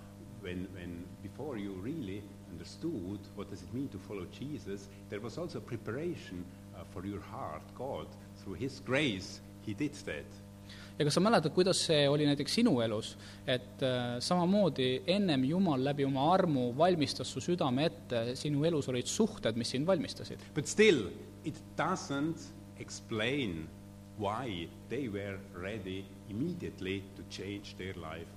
when, 0.41 0.69
when 0.77 1.03
before 1.21 1.59
you 1.59 1.75
really 1.83 2.23
understood 2.65 3.19
what 3.35 3.49
does 3.49 3.61
it 3.61 3.73
mean 3.73 3.87
to 3.89 3.97
follow 3.97 4.25
Jesus, 4.31 4.87
there 5.09 5.19
was 5.19 5.37
also 5.37 5.59
preparation 5.59 6.43
uh, 6.75 6.83
for 6.93 7.05
your 7.05 7.21
heart. 7.21 7.61
God, 7.77 8.07
through 8.43 8.55
His 8.55 8.81
grace, 8.85 9.39
He 9.65 9.73
did 9.73 9.93
that. 10.05 10.25
ja 10.97 11.03
kas 11.03 11.13
sa 11.13 11.21
mäletad, 11.21 11.51
kuidas 11.51 11.81
see 11.83 12.05
oli 12.07 12.23
näiteks 12.25 12.53
sinu 12.55 12.77
elus, 12.81 13.17
et 13.45 13.81
äh, 13.83 14.15
samamoodi 14.23 15.03
ennem 15.11 15.43
Jumal 15.43 15.83
läbi 15.83 16.05
oma 16.07 16.23
armu 16.33 16.69
valmistas 16.77 17.27
su 17.27 17.43
südame 17.43 17.83
ette, 17.89 18.21
sinu 18.39 18.63
elus 18.65 18.87
olid 18.89 19.05
suhted, 19.11 19.59
mis 19.59 19.73
sind 19.75 19.85
valmistasid. 19.87 20.39
But 20.55 20.71
still, 20.71 21.09
it 21.43 21.59
doesn't 21.77 22.47
explain 22.79 23.67
why 24.17 24.69
they 24.89 25.09
were 25.09 25.37
ready 25.53 26.05
immediately 26.29 27.03
to 27.17 27.23
change 27.29 27.75
their 27.77 27.93
life. 27.99 28.31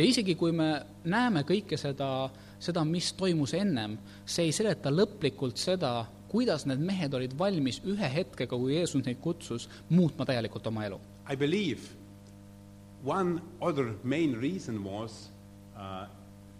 Ja 0.00 0.06
isegi, 0.08 0.34
kui 0.38 0.52
me 0.56 0.70
näeme 1.04 1.44
kõike 1.48 1.76
seda, 1.80 2.30
seda, 2.62 2.84
mis 2.88 3.12
toimus 3.18 3.52
ennem, 3.58 3.98
see 4.24 4.48
ei 4.48 4.56
seleta 4.56 4.92
lõplikult 4.92 5.60
seda, 5.60 6.06
kuidas 6.30 6.64
need 6.70 6.80
mehed 6.86 7.14
olid 7.18 7.34
valmis 7.38 7.80
ühe 7.84 8.10
hetkega, 8.14 8.56
kui 8.56 8.76
Jeesus 8.76 9.04
neid 9.04 9.20
kutsus, 9.20 9.68
muutma 9.90 10.24
täielikult 10.28 10.66
oma 10.70 10.86
elu. 10.88 11.00
I 11.28 11.36
believe 11.36 11.92
one 13.04 13.40
other 13.60 13.94
main 14.02 14.38
reason 14.40 14.82
was 14.84 15.28
uh, 15.76 16.06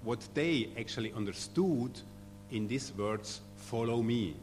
what 0.04 0.20
they 0.34 0.68
actually 0.78 1.12
understood 1.16 2.00
in 2.50 2.68
these 2.68 2.92
words, 2.98 3.40
follow 3.56 4.02
me. 4.02 4.34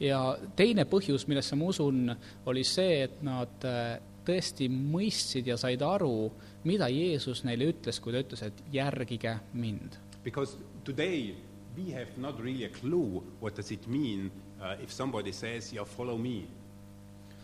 ja 0.00 0.36
teine 0.58 0.82
põhjus, 0.90 1.28
millesse 1.30 1.54
ma 1.54 1.68
usun, 1.70 2.08
oli 2.50 2.64
see, 2.66 3.04
et 3.04 3.20
nad 3.22 3.62
äh, 3.68 4.00
tõesti 4.26 4.66
mõistsid 4.72 5.46
ja 5.46 5.56
said 5.60 5.82
aru, 5.86 6.32
mida 6.64 6.88
Jeesus 6.92 7.44
neile 7.44 7.70
ütles, 7.72 7.98
kui 8.00 8.12
ta 8.14 8.20
ütles, 8.22 8.42
et 8.46 8.62
järgige 8.72 9.36
mind. 9.54 9.96
Because 10.24 10.56
today 10.84 11.34
we 11.76 11.92
have 11.94 12.16
not 12.16 12.40
really 12.40 12.64
a 12.64 12.68
clue 12.68 13.22
what 13.40 13.56
does 13.56 13.70
it 13.72 13.86
mean 13.86 14.30
uh, 14.60 14.76
if 14.82 14.90
somebody 14.92 15.32
says, 15.32 15.72
yeah, 15.72 15.86
follow 15.86 16.18
me. 16.18 16.42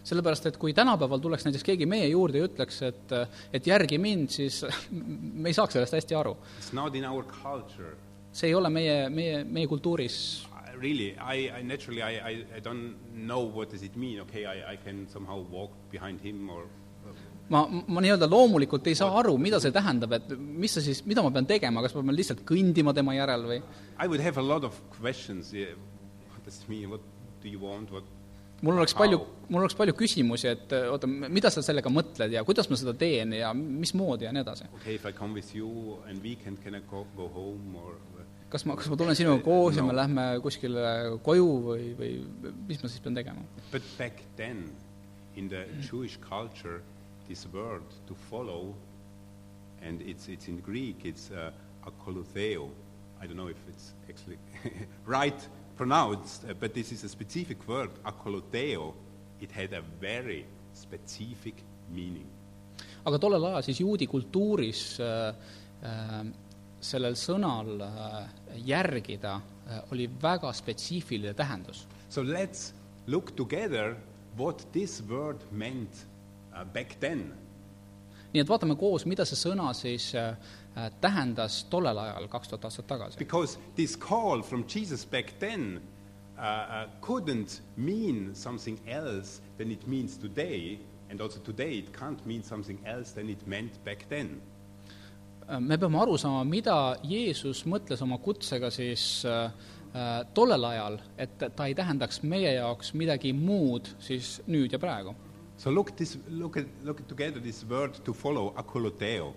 sellepärast, 0.08 0.46
et 0.48 0.56
kui 0.56 0.72
tänapäeval 0.72 1.20
tuleks 1.20 1.44
näiteks 1.44 1.64
keegi 1.68 1.84
meie 1.86 2.06
juurde 2.08 2.40
ja 2.40 2.46
ütleks, 2.48 2.78
et, 2.86 3.10
et 3.52 3.66
järgi 3.68 3.98
mind, 4.00 4.30
siis 4.32 4.62
me 5.42 5.50
ei 5.50 5.56
saaks 5.56 5.74
sellest 5.76 5.98
hästi 5.98 6.16
aru. 6.16 6.32
It's 6.60 6.72
not 6.72 6.94
in 6.96 7.04
our 7.04 7.26
culture. 7.42 7.96
see 8.32 8.48
ei 8.48 8.54
ole 8.54 8.70
meie, 8.70 9.08
meie, 9.10 9.42
meie 9.44 9.66
kultuuris 9.68 10.46
I- 10.46 10.76
Really, 10.78 11.08
I, 11.18 11.50
I 11.58 11.62
naturally, 11.62 12.02
I, 12.02 12.20
I, 12.30 12.44
I 12.56 12.60
don't 12.60 12.94
know 13.12 13.40
what 13.42 13.70
does 13.70 13.82
it 13.82 13.96
mean. 13.96 14.20
Okay, 14.20 14.46
I, 14.46 14.74
I 14.74 14.76
can 14.76 15.08
somehow 15.12 15.44
walk 15.50 15.72
behind 15.90 16.20
him 16.20 16.48
or 16.48 16.66
ma, 17.52 17.64
ma 17.66 18.04
nii-öelda 18.04 18.28
loomulikult 18.30 18.86
ei 18.90 18.98
saa 18.98 19.12
aru, 19.20 19.36
mida 19.40 19.60
see 19.62 19.74
tähendab, 19.74 20.14
et 20.18 20.34
mis 20.36 20.74
see 20.76 20.90
siis, 20.90 21.04
mida 21.08 21.24
ma 21.24 21.32
pean 21.34 21.48
tegema, 21.48 21.82
kas 21.84 21.96
ma 21.96 22.04
pean 22.04 22.18
lihtsalt 22.18 22.44
kõndima 22.48 22.94
tema 22.96 23.16
järel 23.16 23.48
või? 23.50 23.62
I 23.98 24.06
would 24.06 24.24
have 24.24 24.40
a 24.40 24.44
lot 24.44 24.64
of 24.68 24.76
questions. 24.98 25.52
Yeah, 25.54 25.74
what 26.32 26.44
does 26.44 26.62
it 26.62 26.68
mean? 26.68 26.90
What 26.90 27.04
do 27.42 27.48
you 27.48 27.60
want? 27.62 27.92
What? 27.94 28.06
mul 28.62 28.74
oleks 28.80 28.94
palju, 28.98 29.20
mul 29.48 29.62
oleks 29.62 29.76
palju 29.78 29.94
küsimusi, 29.94 30.48
et 30.50 30.72
äh, 30.74 30.88
oota, 30.90 31.06
mida 31.06 31.50
sa 31.54 31.62
sellega 31.62 31.90
mõtled 31.92 32.32
ja 32.34 32.42
kuidas 32.46 32.66
ma 32.70 32.78
seda 32.78 32.94
teen 32.98 33.36
ja 33.38 33.52
mismoodi 33.54 34.26
ja 34.26 34.32
nii 34.34 34.42
edasi. 34.42 34.68
Okay, 34.80 34.96
if 34.98 35.06
I 35.06 35.12
come 35.14 35.36
with 35.38 35.54
you 35.56 35.98
and 36.08 36.22
weekend, 36.24 36.58
can 36.64 36.74
I 36.74 36.82
go, 36.90 37.04
go 37.16 37.28
home 37.34 37.78
or 37.78 37.98
kas 38.48 38.64
ma, 38.64 38.74
kas 38.80 38.88
ma 38.90 38.96
tulen 38.96 39.16
sinuga 39.18 39.42
koos 39.44 39.76
no. 39.76 39.82
ja 39.82 39.86
me 39.86 39.94
lähme 39.96 40.26
kuskile 40.44 40.82
koju 41.24 41.48
või, 41.68 41.88
või 41.98 42.12
mis 42.70 42.82
ma 42.82 42.90
siis 42.90 43.02
pean 43.04 43.18
tegema? 43.18 43.44
But 43.72 43.86
back 43.98 44.24
then, 44.40 44.64
in 45.36 45.50
the 45.52 45.66
Jewish 45.84 46.18
culture, 46.24 46.80
this 47.28 47.46
word 47.52 47.82
to 48.06 48.14
follow, 48.14 48.74
and 49.82 50.00
it's, 50.02 50.28
it's 50.28 50.48
in 50.48 50.60
Greek, 50.60 51.04
it's 51.04 51.30
uh, 51.30 51.50
akolutheo. 51.86 52.68
I 53.20 53.26
don't 53.26 53.36
know 53.36 53.48
if 53.48 53.56
it's 53.68 53.94
actually 54.08 54.38
right 55.06 55.48
pronounced, 55.76 56.44
uh, 56.48 56.54
but 56.54 56.74
this 56.74 56.92
is 56.92 57.04
a 57.04 57.08
specific 57.08 57.66
word, 57.68 57.90
akolutheo. 58.04 58.94
It 59.40 59.52
had 59.52 59.72
a 59.72 59.82
very 60.00 60.46
specific 60.72 61.62
meaning. 61.92 62.26
aga 63.08 63.18
tollel 63.22 63.46
ajal 63.48 63.62
siis 63.64 63.78
juudi 63.80 64.06
kultuuris 64.10 64.82
äh, 65.00 65.28
äh, 65.80 66.26
sellel 66.80 67.16
sõnal 67.16 67.70
äh, 67.80 68.26
järgida 68.66 69.38
äh, 69.38 69.92
oli 69.92 70.08
väga 70.22 70.52
spetsiifiline 70.52 71.32
tähendus. 71.38 71.86
So 72.08 72.22
let's 72.22 72.72
look 73.06 73.34
together 73.36 73.96
what 74.36 74.66
this 74.72 75.02
word 75.08 75.40
meant 75.52 76.04
uh, 76.04 76.07
back 76.64 76.98
then. 77.00 77.32
nii 78.32 78.42
et 78.42 78.48
vaatame 78.48 78.76
koos, 78.76 79.06
mida 79.08 79.24
see 79.24 79.38
sõna 79.40 79.70
siis 79.72 80.10
äh, 80.14 80.34
tähendas 81.00 81.62
tollel 81.72 81.98
ajal, 81.98 82.28
kaks 82.28 82.50
tuhat 82.50 82.66
aastat 82.68 82.86
tagasi. 82.90 83.18
Because 83.18 83.58
this 83.74 83.96
call 83.96 84.42
from 84.42 84.66
Jesus 84.68 85.06
back 85.06 85.32
then 85.40 85.80
uh, 86.36 86.42
uh, 86.42 86.84
couldn't 87.00 87.60
mean 87.76 88.34
something 88.34 88.78
else 88.86 89.40
than 89.56 89.72
it 89.72 89.86
means 89.88 90.18
today, 90.18 90.78
and 91.10 91.20
also 91.20 91.40
today 91.40 91.78
it 91.78 91.92
can't 91.92 92.24
mean 92.26 92.42
something 92.42 92.78
else 92.84 93.12
than 93.12 93.30
it 93.30 93.46
meant 93.46 93.82
back 93.84 94.04
then 94.08 94.40
me 95.60 95.78
peame 95.80 95.98
aru 96.02 96.18
saama, 96.20 96.44
mida 96.44 96.76
Jeesus 97.06 97.64
mõtles 97.68 98.02
oma 98.04 98.18
kutsega 98.20 98.70
siis 98.72 99.24
äh, 99.28 99.48
äh, 99.96 100.10
tollel 100.36 100.66
ajal, 100.68 100.98
et 101.16 101.38
ta 101.40 101.68
ei 101.68 101.76
tähendaks 101.78 102.22
meie 102.28 102.52
jaoks 102.58 102.92
midagi 102.98 103.32
muud 103.32 103.88
siis 104.04 104.38
nüüd 104.46 104.76
ja 104.76 104.80
praegu. 104.82 105.14
So 105.58 105.70
look 105.70 105.96
this, 105.96 106.18
look 106.28 106.56
at, 106.56 106.66
look 106.84 107.00
at 107.00 107.08
together 107.08 107.40
this 107.40 107.64
word 107.68 107.98
to 108.04 108.12
follow, 108.14 108.52
akoloteo. 108.56 109.34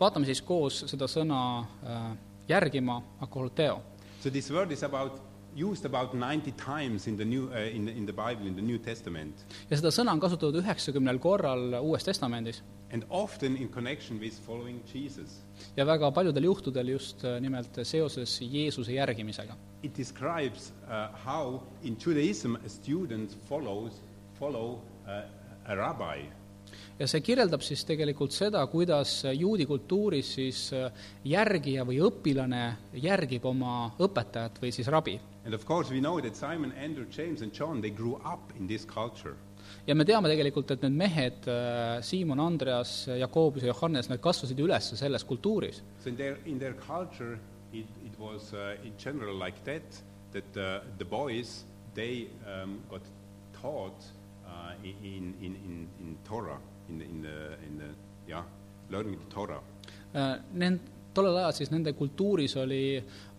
vaatame 0.00 0.24
siis 0.24 0.40
koos 0.40 0.78
seda 0.88 1.04
sõna 1.10 1.38
äh, 1.84 2.04
järgima, 2.48 3.02
akoloteo. 3.20 3.82
So 4.22 4.30
this 4.30 4.48
word 4.50 4.72
is 4.72 4.82
about 4.82 5.20
used 5.54 5.84
about 5.84 6.14
90 6.14 6.52
times 6.52 7.06
in 7.06 7.16
the 7.16 7.24
new 7.24 7.50
uh, 7.52 7.76
in 7.76 7.84
the, 7.84 7.92
in 7.92 8.06
the 8.06 8.12
Bible 8.12 8.46
in 8.46 8.54
the 8.54 8.62
New 8.62 8.78
Testament. 8.78 9.44
ja 9.68 9.76
seda 9.76 9.92
sõna 9.92 10.14
on 10.16 10.22
kasutatud 10.22 10.62
üheksakümnel 10.62 11.20
korral 11.20 11.80
Uues 11.82 12.06
Testamendis. 12.06 12.62
And 12.92 13.04
often 13.10 13.56
in 13.56 13.68
connection 13.68 14.20
with 14.20 14.40
following 14.46 14.80
Jesus. 14.88 15.42
ja 15.76 15.84
väga 15.84 16.08
paljudel 16.16 16.48
juhtudel 16.48 16.94
just 16.94 17.24
äh, 17.24 17.40
nimelt 17.44 17.76
seoses 17.82 18.38
Jeesuse 18.40 18.96
järgimisega. 18.96 19.56
It 19.82 19.92
describes 19.96 20.72
uh, 20.86 21.12
how 21.26 21.60
in 21.82 21.98
Judaism 22.06 22.56
a 22.64 22.68
student 22.68 23.36
follows, 23.50 24.00
follow 24.38 24.80
uh. 25.04 25.37
Ja 26.98 27.06
see 27.06 27.22
kirjeldab 27.22 27.62
siis 27.62 27.84
tegelikult 27.86 28.34
seda, 28.34 28.64
kuidas 28.66 29.22
juudi 29.34 29.66
kultuuris 29.66 30.32
siis 30.34 30.62
äh, 30.74 30.88
järgija 31.24 31.84
või 31.86 32.00
õpilane 32.02 32.62
järgib 32.98 33.44
oma 33.46 33.92
õpetajat 33.98 34.58
või 34.62 34.72
siis 34.74 34.88
rabi. 34.90 35.18
And 35.44 35.54
of 35.54 35.64
course 35.64 35.92
we 35.94 36.00
know 36.00 36.20
that 36.20 36.36
Simon, 36.36 36.72
Andrew, 36.76 37.06
James 37.10 37.42
and 37.42 37.54
John, 37.54 37.80
they 37.80 37.90
grew 37.90 38.18
up 38.24 38.52
in 38.58 38.66
this 38.66 38.86
culture 38.86 39.36
ja 39.86 39.94
me 39.96 40.04
teame 40.04 40.28
tegelikult, 40.30 40.70
et 40.74 40.84
need 40.84 40.96
mehed, 40.96 41.46
äh, 41.48 42.00
Siimon, 42.04 42.40
Andreas, 42.40 43.06
Jakobus 43.08 43.64
ja 43.64 43.72
Johannes, 43.72 44.08
nad 44.08 44.20
kasvasid 44.24 44.58
üles 44.60 44.92
selles 44.98 45.24
kultuuris. 45.28 45.82
In 46.06 46.16
their, 46.16 46.74
culture 46.86 47.38
it, 47.72 47.86
it 48.04 48.18
was 48.18 48.52
uh, 48.54 48.76
in 48.84 48.94
general 48.98 49.36
like 49.36 49.64
that, 49.64 50.02
that 50.32 50.56
uh, 50.56 50.80
the 50.98 51.04
boys, 51.04 51.64
they 51.94 52.28
um, 52.46 52.80
got 52.90 53.02
taught 53.60 54.08
in, 54.84 55.34
in, 55.40 55.56
in, 55.56 55.88
in 56.00 56.18
Torah, 56.24 56.58
in, 56.88 57.02
in 57.02 57.22
the, 57.22 57.38
in 57.66 57.78
the, 57.78 57.90
yeah, 58.28 58.44
learning 58.90 59.18
the 59.18 59.34
Torah. 59.34 59.60
Uh, 60.14 60.36
Nend-, 60.54 60.98
tollel 61.14 61.36
ajal 61.40 61.52
siis 61.56 61.70
nende 61.72 61.92
kultuuris 61.98 62.56
oli, 62.56 62.82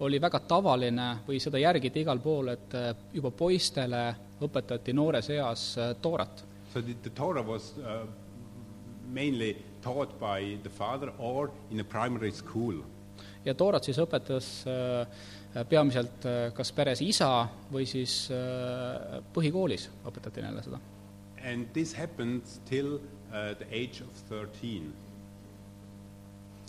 oli 0.06 0.19
väga 0.21 0.41
tavaline 0.47 1.10
või 1.28 1.39
seda 1.41 1.62
järgiti 1.62 2.04
igal 2.04 2.19
pool, 2.23 2.52
et 2.54 2.75
uh, 2.78 2.91
juba 3.13 3.32
poistele 3.32 4.04
õpetati 4.43 4.93
noores 4.95 5.30
eas 5.36 5.65
äh, 5.78 5.93
Toorat. 6.02 6.45
So 6.73 6.82
the, 6.82 6.95
the 7.04 7.10
Torah 7.10 7.45
was 7.45 7.73
uh, 7.80 8.06
mainly 9.10 9.56
taught 9.82 10.19
by 10.19 10.58
the 10.63 10.69
father 10.69 11.12
or 11.17 11.52
in 11.71 11.80
a 11.80 11.84
primary 11.84 12.32
school. 12.32 12.84
ja 13.45 13.54
Toorat 13.56 13.84
siis 13.84 13.97
õpetas 13.99 14.47
äh, 14.67 15.63
peamiselt 15.69 16.25
kas 16.54 16.71
peres 16.78 17.02
isa 17.02 17.47
või 17.71 17.88
siis 17.89 18.28
põhikoolis 19.34 19.88
õpetati 20.06 20.43
neile 20.45 20.62
seda. 20.62 20.78
And 21.43 21.67
this 21.73 21.93
happened 21.93 22.41
till 22.65 22.95
uh, 22.95 23.54
the 23.60 23.65
age 23.71 24.02
of 24.02 24.13
thirteen. 24.30 24.93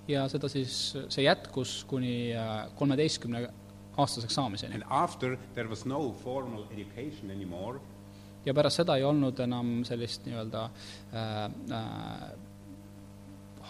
ja 0.08 0.24
seda 0.28 0.48
siis, 0.50 0.96
see 1.08 1.22
jätkus 1.22 1.84
kuni 1.86 2.32
kolmeteistkümne 2.78 3.44
aastaseks 3.96 4.34
saamiseni. 4.34 4.74
And 4.74 4.84
after 4.88 5.36
there 5.54 5.68
was 5.68 5.84
no 5.86 6.12
formal 6.24 6.64
education 6.72 7.30
anymore, 7.30 7.80
ja 8.44 8.54
pärast 8.56 8.80
seda 8.80 8.96
ei 8.96 9.04
olnud 9.04 9.38
enam 9.44 9.80
sellist 9.88 10.26
nii-öelda 10.26 10.66
äh, 10.66 11.40
äh, 11.76 12.28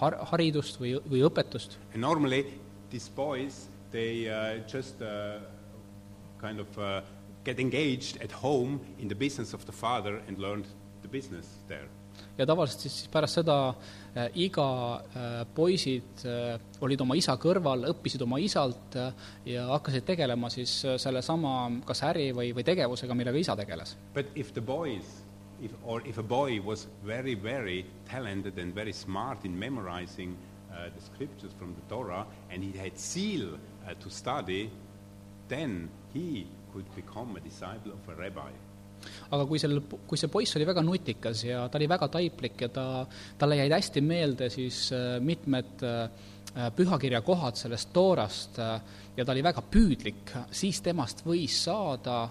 har-, 0.01 0.19
haridust 0.33 0.81
või, 0.81 0.95
või 1.11 1.25
õpetust. 1.27 1.79
And 1.93 2.03
normally 2.05 2.45
these 2.91 3.11
boys, 3.17 3.67
they 3.91 4.29
uh, 4.31 4.61
just 4.71 5.03
uh, 5.03 5.41
kind 6.41 6.63
of 6.63 6.79
uh, 6.79 7.01
get 7.45 7.61
engaged 7.61 8.23
at 8.23 8.33
home 8.43 8.81
in 8.99 9.09
the 9.09 9.17
business 9.17 9.55
of 9.55 9.67
the 9.67 9.73
father 9.73 10.21
and 10.29 10.39
learned 10.39 10.67
the 11.03 11.09
business 11.09 11.59
there 11.69 11.89
ja 12.39 12.47
tavaliselt 12.47 12.85
siis, 12.85 12.97
pärast 13.13 13.41
seda 13.41 13.57
äh, 13.71 14.29
iga 14.45 14.67
äh, 15.01 15.47
poisid 15.55 16.25
äh, 16.29 16.61
olid 16.85 17.01
oma 17.05 17.17
isa 17.19 17.37
kõrval, 17.41 17.87
õppisid 17.91 18.23
oma 18.25 18.41
isalt 18.43 18.97
äh, 18.99 19.13
ja 19.53 19.67
hakkasid 19.75 20.07
tegelema 20.09 20.51
siis 20.53 20.81
äh, 20.85 20.97
sellesama 21.01 21.55
kas 21.89 22.05
äri 22.11 22.31
või, 22.37 22.53
või 22.57 22.65
tegevusega, 22.67 23.17
millega 23.17 23.41
isa 23.41 23.57
tegeles. 23.59 23.97
But 24.15 24.33
if 24.35 24.55
the 24.57 24.65
boys 24.65 25.21
if, 25.61 25.73
or 25.85 26.03
if 26.07 26.19
a 26.19 26.23
boy 26.23 26.61
was 26.65 26.89
very, 27.05 27.35
very 27.35 27.85
talented 28.09 28.59
and 28.59 28.75
very 28.75 28.93
smart 28.93 29.45
in 29.45 29.59
memorizing 29.59 30.37
uh, 30.71 30.89
the 30.97 31.03
scriptures 31.05 31.53
from 31.59 31.75
the 31.75 31.95
Torah 31.95 32.27
and 32.51 32.65
he 32.65 32.73
had 32.79 32.99
zeal 32.99 33.55
uh, 33.55 33.95
to 34.01 34.11
study, 34.11 34.71
then 35.49 35.89
he 36.15 36.47
could 36.73 36.87
become 36.95 37.37
a 37.37 37.41
disciple 37.41 37.93
of 37.93 38.09
a 38.09 38.15
rabbi 38.17 38.51
aga 39.31 39.47
kui 39.47 39.61
sellel, 39.63 39.83
kui 40.09 40.19
see 40.19 40.31
poiss 40.33 40.57
oli 40.59 40.67
väga 40.69 40.83
nutikas 40.85 41.45
ja 41.47 41.67
ta 41.69 41.79
oli 41.79 41.89
väga 41.91 42.09
taiplik 42.13 42.67
ja 42.67 42.69
ta, 42.75 42.87
talle 43.39 43.61
jäid 43.61 43.75
hästi 43.75 44.03
meelde 44.05 44.51
siis 44.53 44.89
äh, 44.97 45.17
mitmed 45.25 45.85
äh, 45.87 46.11
pühakirja 46.77 47.21
kohad 47.23 47.59
sellest 47.59 47.93
toorast 47.95 48.59
äh, 48.59 48.75
ja 49.17 49.25
ta 49.25 49.33
oli 49.35 49.45
väga 49.45 49.63
püüdlik, 49.63 50.35
siis 50.51 50.81
temast 50.83 51.25
võis 51.27 51.57
saada 51.65 52.23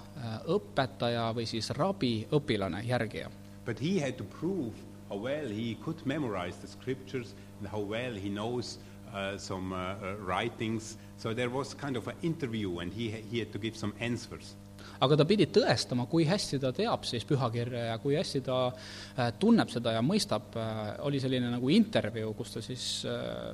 õpetaja 0.49 1.29
või 1.35 1.45
siis 1.49 1.69
rabi 1.77 2.13
õpilane, 2.33 2.81
järgija. 2.87 3.29
But 3.65 3.79
he 3.83 3.99
had 3.99 4.17
to 4.17 4.23
prove 4.39 4.73
how 5.09 5.17
well 5.17 5.49
he 5.49 5.75
could 5.83 6.05
memorize 6.05 6.57
the 6.61 6.67
scriptures 6.67 7.35
and 7.59 7.67
how 7.67 7.79
well 7.79 8.15
he 8.15 8.29
knows 8.29 8.79
uh, 9.13 9.37
some 9.37 9.73
uh, 9.73 10.15
writings. 10.25 10.97
So 11.17 11.33
there 11.33 11.49
was 11.49 11.73
kind 11.73 11.97
of 11.97 12.07
an 12.07 12.15
interview 12.23 12.79
and 12.79 12.93
he, 12.93 13.09
he 13.09 13.39
had 13.39 13.51
to 13.51 13.59
give 13.59 13.75
some 13.75 13.93
answers 13.99 14.55
aga 14.99 15.17
ta 15.19 15.25
pidi 15.27 15.47
tõestama, 15.53 16.07
kui 16.11 16.25
hästi 16.27 16.59
ta 16.61 16.71
teab 16.75 17.05
siis 17.07 17.25
pühakirja 17.27 17.85
ja 17.91 17.97
kui 18.01 18.17
hästi 18.19 18.41
ta 18.45 18.59
äh, 18.69 19.31
tunneb 19.39 19.71
seda 19.71 19.95
ja 19.95 20.03
mõistab, 20.05 20.53
äh, 20.59 20.93
oli 21.07 21.21
selline 21.23 21.51
nagu 21.53 21.71
intervjuu, 21.73 22.33
kus 22.37 22.55
ta 22.55 22.63
siis 22.65 22.87
äh, 23.07 23.53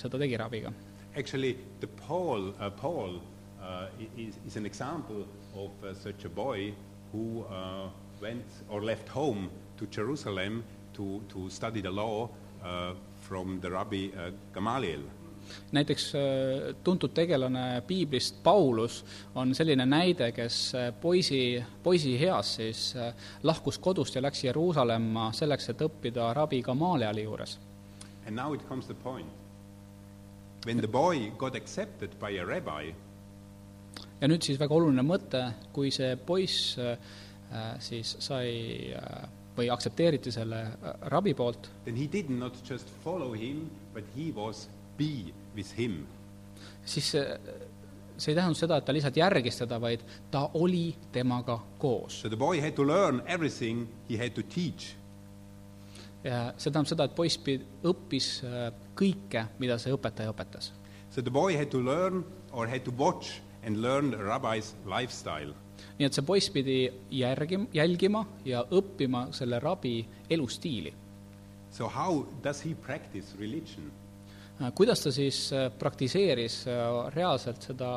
seda 0.00 0.20
tegi 0.20 0.40
rabiga. 0.40 0.72
Actually, 1.16 1.56
the 1.80 1.88
Paul 2.06 2.52
uh,, 2.58 2.70
Paul 2.70 3.20
uh, 3.60 3.88
is, 4.16 4.38
is 4.46 4.56
an 4.56 4.66
example 4.66 5.26
of 5.54 5.70
uh, 5.84 5.94
such 5.94 6.24
a 6.24 6.28
boy 6.28 6.72
who 7.12 7.44
uh, 7.50 7.88
went 8.20 8.46
or 8.68 8.82
left 8.82 9.08
home 9.08 9.50
to 9.76 9.86
Jerusalem 9.86 10.64
to, 10.94 11.22
to 11.28 11.50
study 11.50 11.80
the 11.80 11.90
law 11.90 12.28
uh, 12.64 12.94
from 13.20 13.60
the 13.60 13.70
Rabbi 13.70 14.08
uh, 14.16 14.30
Gamaliel 14.54 15.02
näiteks 15.72 16.14
äh, 16.14 16.20
tuntud 16.84 17.12
tegelane 17.14 17.82
piiblist 17.86 18.42
Paulus 18.42 19.04
on 19.34 19.54
selline 19.54 19.86
näide, 19.86 20.32
kes 20.32 20.74
äh, 20.74 20.92
poisi, 21.00 21.64
poisieas 21.82 22.54
siis 22.54 22.96
äh, 22.96 23.14
lahkus 23.42 23.78
kodust 23.78 24.14
ja 24.14 24.22
läks 24.22 24.44
Jeruusalemma 24.44 25.30
selleks, 25.32 25.68
et 25.72 25.82
õppida 25.82 26.32
rabi 26.34 26.62
Gamalieli 26.62 27.24
juures. 27.24 27.58
And 28.26 28.36
now 28.36 28.54
it 28.54 28.68
comes 28.68 28.86
the 28.86 28.94
point. 28.94 29.28
When 30.66 30.78
the 30.78 30.88
boy 30.88 31.30
got 31.38 31.56
accepted 31.56 32.10
by 32.20 32.38
a 32.38 32.44
rabbi, 32.46 32.94
ja 34.20 34.28
nüüd 34.30 34.44
siis 34.46 34.60
väga 34.60 34.76
oluline 34.76 35.02
mõte, 35.02 35.40
kui 35.74 35.90
see 35.90 36.14
poiss 36.16 36.76
siis 37.82 38.12
sai 38.22 38.92
või 39.56 39.68
aktsepteeriti 39.72 40.32
selle 40.32 40.62
rabi 41.12 41.34
poolt, 41.34 41.68
then 41.84 41.96
he 41.96 42.06
did 42.06 42.30
not 42.30 42.56
just 42.68 42.88
follow 43.02 43.34
him, 43.34 43.66
but 43.94 44.04
he 44.16 44.30
was 44.32 44.68
be 44.96 45.32
with 45.56 45.78
him. 45.78 46.06
siis 46.84 47.10
see, 47.10 47.38
see 48.16 48.32
ei 48.32 48.36
tähendanud 48.36 48.58
seda, 48.58 48.78
et 48.78 48.84
ta 48.84 48.94
lihtsalt 48.94 49.16
järgis 49.16 49.60
teda, 49.62 49.78
vaid 49.80 50.02
ta 50.30 50.48
oli 50.54 50.94
temaga 51.12 51.58
koos. 51.78 52.20
So 52.20 52.28
the 52.28 52.36
boy 52.36 52.60
had 52.60 52.76
to 52.78 52.86
learn 52.86 53.22
everything 53.26 53.86
he 54.10 54.18
had 54.18 54.34
to 54.38 54.42
teach. 54.42 54.96
ja 56.24 56.52
see 56.56 56.70
tähendab 56.70 56.90
seda, 56.92 57.08
et 57.08 57.16
poiss 57.18 57.38
pi-, 57.38 57.60
õppis 57.84 58.28
äh, 58.46 58.68
kõike, 58.98 59.46
mida 59.58 59.78
see 59.78 59.94
õpetaja 59.94 60.34
õpetas. 60.34 60.72
So 61.10 61.22
the 61.22 61.30
boy 61.30 61.56
had 61.58 61.70
to 61.74 61.80
learn 61.82 62.24
or 62.52 62.68
had 62.68 62.84
to 62.84 62.94
watch 62.96 63.40
and 63.62 63.82
learn 63.82 64.10
the 64.10 64.22
rabbi's 64.22 64.74
lifestyle. 64.86 65.54
nii 65.98 66.06
et 66.06 66.14
see 66.14 66.24
poiss 66.24 66.50
pidi 66.52 66.76
järgima, 67.10 67.66
jälgima 67.74 68.22
ja 68.46 68.62
õppima 68.70 69.26
selle 69.34 69.58
rabi 69.60 69.96
elustiili. 70.30 70.92
So 71.72 71.88
how 71.88 72.26
does 72.44 72.60
he 72.64 72.74
practice 72.74 73.34
religion? 73.38 73.90
Äh, 74.62 74.72
kuidas 74.74 75.02
ta 75.02 75.12
siis 75.12 75.52
äh, 75.52 75.70
praktiseeris 75.78 76.66
äh, 76.66 76.74
reaalselt 77.14 77.62
seda 77.62 77.90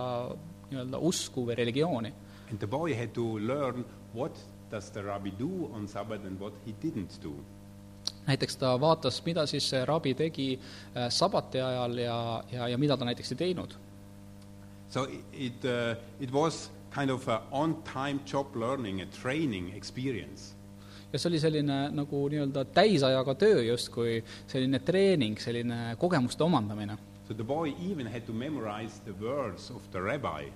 nii-öelda 0.72 0.98
usku 0.98 1.46
või 1.46 1.58
religiooni? 1.60 2.14
And 2.50 2.60
the 2.60 2.68
boy 2.68 2.96
had 2.98 3.14
to 3.14 3.38
learn 3.40 3.86
what 4.16 4.38
does 4.72 4.90
the 4.92 5.02
rabbi 5.02 5.34
do 5.40 5.70
on 5.74 5.88
Sabbath 5.88 6.26
and 6.26 6.40
what 6.40 6.54
he 6.66 6.74
didn't 6.82 7.22
do. 7.24 7.36
näiteks 8.26 8.58
ta 8.58 8.74
vaatas, 8.82 9.22
mida 9.26 9.46
siis 9.46 9.68
see 9.70 9.86
rabi 9.86 10.14
tegi 10.18 10.48
äh, 10.56 11.10
sabati 11.10 11.62
ajal 11.62 11.98
ja, 11.98 12.44
ja, 12.52 12.68
ja 12.68 12.78
mida 12.78 12.98
ta 12.98 13.06
näiteks 13.06 13.32
ei 13.32 13.38
teinud. 13.38 13.76
So 14.90 15.04
it, 15.04 15.26
it, 15.34 15.66
uh, 15.66 15.96
it 16.20 16.32
was 16.32 16.72
kind 16.94 17.12
of 17.12 17.28
a 17.28 17.42
on-time 17.52 18.20
job 18.26 18.56
learning, 18.56 19.02
a 19.02 19.06
training 19.06 19.76
experience. 19.76 20.56
Ja 21.16 21.20
see 21.22 21.32
oli 21.32 21.40
selline 21.40 21.78
nagu 21.96 22.26
nii-öelda 22.32 22.66
täisajaga 22.76 23.38
töö 23.40 23.62
justkui, 23.70 24.18
selline 24.52 24.82
treening, 24.84 25.40
selline 25.40 25.96
kogemuste 26.00 26.44
omandamine. 26.44 26.98
So 27.28 27.34
the 27.34 27.44
boy 27.44 27.72
even 27.90 28.08
had 28.08 28.28
to 28.28 28.34
memorize 28.34 29.00
the 29.06 29.16
words 29.22 29.72
of 29.72 29.88
the 29.92 30.02
rabbi. 30.02 30.52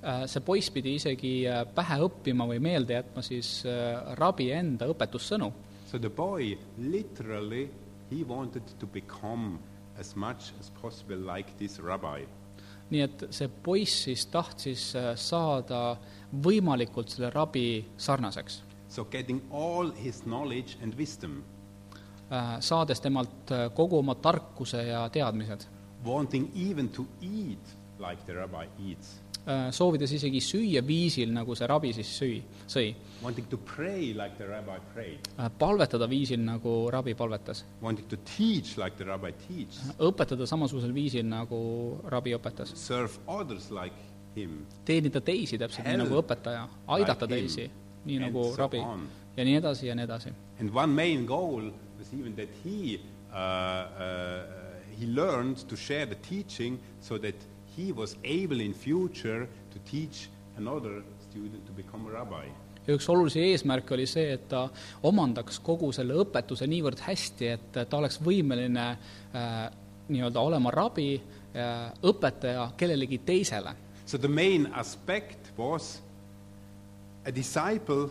Äh, 0.00 0.24
see 0.30 0.40
poiss 0.40 0.70
pidi 0.72 0.94
isegi 0.96 1.32
äh, 1.44 1.64
pähe 1.76 1.98
õppima 2.06 2.46
või 2.48 2.60
meelde 2.62 2.94
jätma 2.96 3.20
siis 3.26 3.58
äh, 3.68 4.14
rabi 4.16 4.48
enda 4.54 4.88
õpetussõnu. 4.88 5.50
So 5.90 5.98
the 5.98 6.08
boy 6.08 6.54
literally 6.78 7.66
he 8.08 8.22
wanted 8.24 8.64
to 8.78 8.86
become 8.86 9.58
as 9.98 10.14
much 10.16 10.54
as 10.60 10.70
possible 10.80 11.18
like 11.18 11.58
this 11.58 11.80
rabbi. 11.82 12.28
nii 12.90 13.02
et 13.04 13.20
see 13.30 13.46
poiss 13.62 14.00
siis 14.08 14.24
tahtis 14.26 14.88
saada 15.22 15.92
võimalikult 16.42 17.12
selle 17.12 17.28
rabi 17.30 17.84
sarnaseks, 17.94 18.56
So 18.90 19.04
getting 19.04 19.40
all 19.50 19.92
his 19.94 20.24
knowledge 20.26 20.76
and 20.82 20.98
wisdom, 20.98 21.44
Äh, 22.30 22.60
saades 22.62 23.00
temalt 23.02 23.50
äh, 23.50 23.72
kogu 23.74 23.98
oma 23.98 24.14
tarkuse 24.14 24.84
ja 24.86 25.08
teadmised, 25.10 25.64
wanting 26.06 26.46
even 26.54 26.88
to 26.88 27.02
eat 27.20 27.72
like 27.98 28.22
the 28.26 28.34
rabbi 28.34 28.68
eats, 28.86 29.16
Äh, 29.40 29.72
soovides 29.72 30.12
isegi 30.12 30.38
süüa 30.44 30.82
viisil, 30.86 31.32
nagu 31.32 31.54
see 31.58 31.66
rabi 31.66 31.90
siis 31.96 32.12
sõi, 32.12 32.36
sõi, 32.70 32.90
wanting 33.24 33.48
to 33.50 33.58
pray 33.64 34.12
like 34.14 34.36
the 34.38 34.46
rabbi 34.46 34.76
prayed, 34.92 35.26
palvetada 35.58 36.06
viisil, 36.06 36.38
nagu 36.44 36.74
rabi 36.92 37.16
palvetas, 37.18 37.64
wanting 37.82 38.06
to 38.06 38.18
teach 38.36 38.76
like 38.78 39.00
the 39.00 39.08
rabbi 39.08 39.32
teaches, 39.48 39.80
õpetada 39.98 40.46
samasugusel 40.46 40.92
viisil, 40.94 41.26
nagu 41.26 41.60
rabi 42.14 42.36
õpetas, 42.36 42.76
serve 42.78 43.18
others 43.26 43.72
like 43.74 43.96
him, 44.36 44.60
teenida 44.86 45.24
teisi 45.24 45.58
täpselt 45.58 45.88
nii 45.88 45.96
Help 45.96 46.04
nagu 46.04 46.20
õpetaja, 46.22 46.66
aidata 47.00 47.26
like 47.26 47.40
him, 47.40 47.48
teisi, 47.48 47.70
nii 48.04 48.16
and 48.16 48.26
nagu 48.26 48.44
so 48.50 48.56
rabi 48.56 48.78
on. 48.78 49.06
ja 49.36 49.44
nii 49.44 49.56
edasi 49.60 49.86
ja 49.86 49.94
nii 49.94 50.04
edasi. 50.08 50.32
And 50.60 50.70
one 50.74 50.92
main 50.94 51.26
goal 51.26 51.70
was 51.98 52.12
even 52.12 52.34
that 52.36 52.48
he, 52.64 53.00
uh, 53.30 53.36
uh, 53.36 54.60
he 54.98 55.06
learned 55.06 55.66
to 55.68 55.76
share 55.76 56.06
the 56.06 56.18
teaching 56.28 56.78
so 57.00 57.18
that 57.18 57.36
he 57.76 57.92
was 57.92 58.16
able 58.24 58.60
in 58.64 58.72
future 58.74 59.46
to 59.72 59.78
teach 59.90 60.28
another 60.56 61.02
student 61.30 61.66
to 61.66 61.72
become 61.72 62.08
a 62.08 62.12
rabbi. 62.12 62.46
ja 62.86 62.94
üks 62.96 63.08
olulisi 63.12 63.42
eesmärke 63.44 63.94
oli 63.94 64.06
see, 64.08 64.32
et 64.34 64.48
ta 64.48 64.64
omandaks 65.06 65.60
kogu 65.62 65.92
selle 65.92 66.16
õpetuse 66.22 66.66
niivõrd 66.66 67.02
hästi, 67.04 67.50
et 67.54 67.76
ta 67.76 67.98
oleks 67.98 68.16
võimeline 68.24 68.86
äh, 68.90 69.58
nii-öelda 70.08 70.40
olema 70.40 70.72
rabi 70.74 71.12
äh,, 71.20 71.92
õpetaja 72.02 72.70
kellelegi 72.80 73.20
teisele. 73.24 73.74
So 74.06 74.18
the 74.18 74.28
main 74.28 74.66
aspect 74.74 75.52
was 75.58 76.00
a 77.24 77.30
disciple 77.34 78.08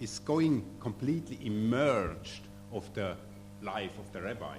is 0.00 0.20
going 0.24 0.62
completely 0.80 1.38
immersed 1.42 2.42
of 2.72 2.84
the 2.94 3.16
life 3.62 3.98
of 3.98 4.12
the 4.12 4.20
rabbi. 4.20 4.58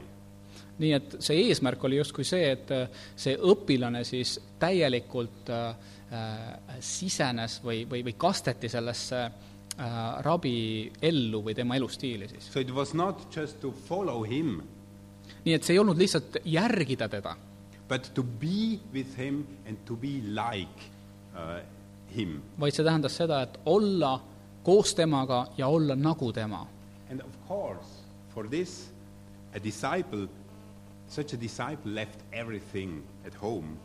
nii 0.79 0.91
et 0.95 1.15
see 1.23 1.43
eesmärk 1.47 1.83
oli 1.87 1.99
justkui 1.99 2.25
see, 2.27 2.49
et 2.51 2.71
äh, 2.73 2.87
see 3.15 3.35
õpilane 3.37 4.01
siis 4.07 4.33
täielikult 4.59 5.51
äh, 5.53 5.91
äh, 6.11 6.79
sisenes 6.83 7.59
või, 7.63 7.83
või, 7.87 8.01
või 8.07 8.15
kasteti 8.19 8.71
sellesse 8.71 9.19
äh, 9.25 9.97
rabi 10.25 10.89
ellu 11.01 11.43
või 11.45 11.55
tema 11.55 11.77
elustiili 11.79 12.27
siis. 12.31 12.49
So 12.51 12.63
it 12.63 12.71
was 12.75 12.95
not 12.97 13.27
just 13.35 13.59
to 13.61 13.71
follow 13.87 14.23
him, 14.27 14.57
nii 15.45 15.55
et 15.55 15.67
see 15.67 15.77
ei 15.77 15.83
olnud 15.83 15.99
lihtsalt 15.99 16.41
järgida 16.47 17.07
teda, 17.11 17.35
but 17.87 18.11
to 18.15 18.23
be 18.23 18.79
with 18.93 19.15
him 19.19 19.45
and 19.67 19.83
to 19.85 19.95
be 19.99 20.17
like 20.27 20.89
uh, 21.35 21.59
him. 22.15 22.41
vaid 22.59 22.73
see 22.73 22.85
tähendas 22.85 23.17
seda, 23.17 23.41
et 23.41 23.59
olla 23.65 24.19
koos 24.63 24.95
temaga 24.95 25.47
ja 25.57 25.67
olla 25.67 25.95
nagu 25.95 26.31
tema. 26.33 26.67
And 27.11 27.21
of 27.21 27.47
course, 27.47 28.03
for 28.33 28.47
this, 28.47 28.91
a 29.55 29.59
disciple, 29.63 30.27
such 31.07 31.33
a 31.33 31.41
disciple 31.41 31.93
left 31.93 32.19
everything 32.31 33.03
at 33.25 33.41
home. 33.41 33.77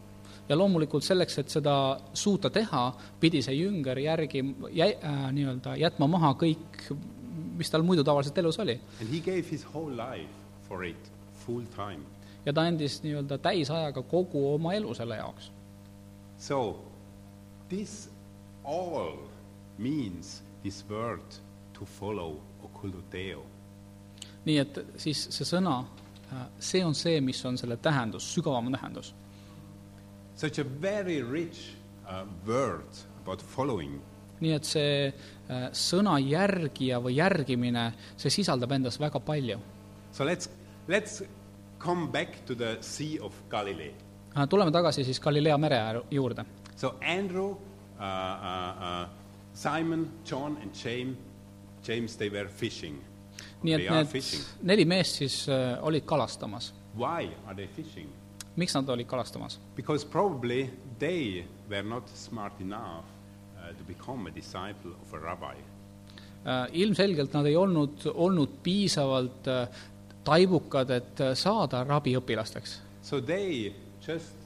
ja 0.48 0.58
loomulikult 0.58 1.04
selleks, 1.04 1.38
et 1.38 1.48
seda 1.48 1.74
suuta 2.14 2.50
teha, 2.52 2.84
pidi 3.20 3.40
see 3.42 3.54
jünger 3.56 3.98
järgi 3.98 4.42
jä, 4.76 4.90
äh, 4.92 5.20
nii-öelda 5.32 5.76
jätma 5.80 6.08
maha 6.10 6.34
kõik, 6.40 6.82
mis 7.56 7.70
tal 7.72 7.82
muidu 7.82 8.04
tavaliselt 8.04 8.38
elus 8.38 8.58
oli. 8.60 8.78
Ja 12.46 12.52
ta 12.52 12.66
andis 12.68 12.98
nii-öelda 13.02 13.38
täisajaga 13.38 14.02
kogu 14.02 14.44
oma 14.54 14.74
elu 14.76 14.94
selle 14.94 15.16
jaoks. 15.16 15.50
So, 16.38 16.58
this 17.68 18.10
all 18.64 19.18
means 19.78 20.42
this 20.62 20.84
word 20.88 21.24
to 21.72 21.84
follow, 21.84 22.40
okuluteo. 22.62 23.44
nii 24.44 24.58
et 24.60 24.78
siis 25.00 25.26
see 25.32 25.46
sõna, 25.48 25.84
see 26.58 26.84
on 26.84 26.94
see, 26.94 27.20
mis 27.24 27.40
on 27.44 27.56
selle 27.58 27.76
tähendus, 27.76 28.26
sügavam 28.34 28.68
tähendus. 28.72 29.14
Such 30.36 30.60
a 30.60 30.64
very 30.82 31.22
rich 31.22 31.76
uh, 32.04 32.26
word 32.46 32.90
about 33.22 33.42
following. 33.42 34.00
nii 34.40 34.52
et 34.52 34.66
see 34.66 35.06
äh, 35.08 35.68
sõna 35.72 36.18
järgija 36.20 36.98
või 37.00 37.14
järgimine, 37.16 37.84
see 38.20 38.32
sisaldab 38.34 38.72
endas 38.76 38.98
väga 39.00 39.20
palju. 39.24 39.60
So 40.12 40.24
let's, 40.26 40.50
let's 40.88 41.22
come 41.78 42.10
back 42.12 42.44
to 42.46 42.54
the 42.54 42.76
Sea 42.80 43.18
of 43.22 43.32
Galilee. 43.48 43.94
Äh, 44.36 44.48
tuleme 44.48 44.72
tagasi 44.74 45.04
siis 45.04 45.20
Galilea 45.20 45.56
mere 45.58 45.80
juurde. 46.10 46.44
So 46.76 46.96
Andrew, 47.00 47.46
uh, 47.46 47.54
uh, 47.54 47.56
uh, 47.56 47.73
Simon, 49.54 50.08
John, 50.24 50.56
and 50.62 50.74
James, 50.74 51.16
James, 51.84 52.16
they 52.16 52.30
were 52.30 52.48
fishing. 52.48 52.98
nii 53.62 53.72
et 53.72 53.80
they 53.80 53.88
are 53.88 54.02
need 54.02 54.10
fishing. 54.12 54.42
neli 54.62 54.84
meest 54.84 55.16
siis 55.20 55.48
äh, 55.48 55.78
olid 55.84 56.04
kalastamas. 56.06 56.72
Why 56.96 57.30
are 57.46 57.54
they 57.56 57.66
fishing? 57.66 58.08
miks 58.56 58.74
nad 58.74 58.88
olid 58.88 59.06
kalastamas? 59.06 59.58
Because 59.76 60.04
probably 60.06 60.70
they 60.98 61.44
were 61.70 61.82
not 61.82 62.08
smart 62.14 62.60
enough 62.60 63.04
uh, 63.56 63.72
to 63.78 63.84
become 63.88 64.26
a 64.26 64.34
disciple 64.34 64.92
of 65.02 65.14
a 65.14 65.18
rabbi. 65.18 65.54
Äh, 66.44 66.68
ilmselgelt 66.72 67.32
nad 67.32 67.46
ei 67.46 67.56
olnud 67.56 68.04
olnud 68.14 68.58
piisavalt 68.62 69.48
äh, 69.48 69.68
taibukad, 70.24 70.90
et 70.90 71.20
äh, 71.20 71.34
saada 71.34 71.84
rabiõpilasteks. 71.88 72.78
So 73.02 73.20
they 73.20 73.72
just 74.06 74.36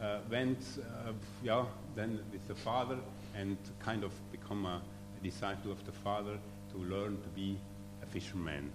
uh, 0.00 0.20
went, 0.30 0.58
uh, 0.78 1.12
yeah, 1.44 1.66
then 1.96 2.20
with 2.32 2.44
the 2.48 2.54
father 2.54 2.98
and 3.34 3.56
kind 3.84 4.04
of 4.04 4.12
become 4.32 4.66
a, 4.66 4.76
a 5.18 5.20
disciple 5.22 5.72
of 5.72 5.80
the 5.88 5.92
father 6.04 6.38
to 6.72 6.78
learn 6.92 7.16
to 7.24 7.28
be 7.34 7.56
a 8.02 8.06
fisherman 8.06 8.70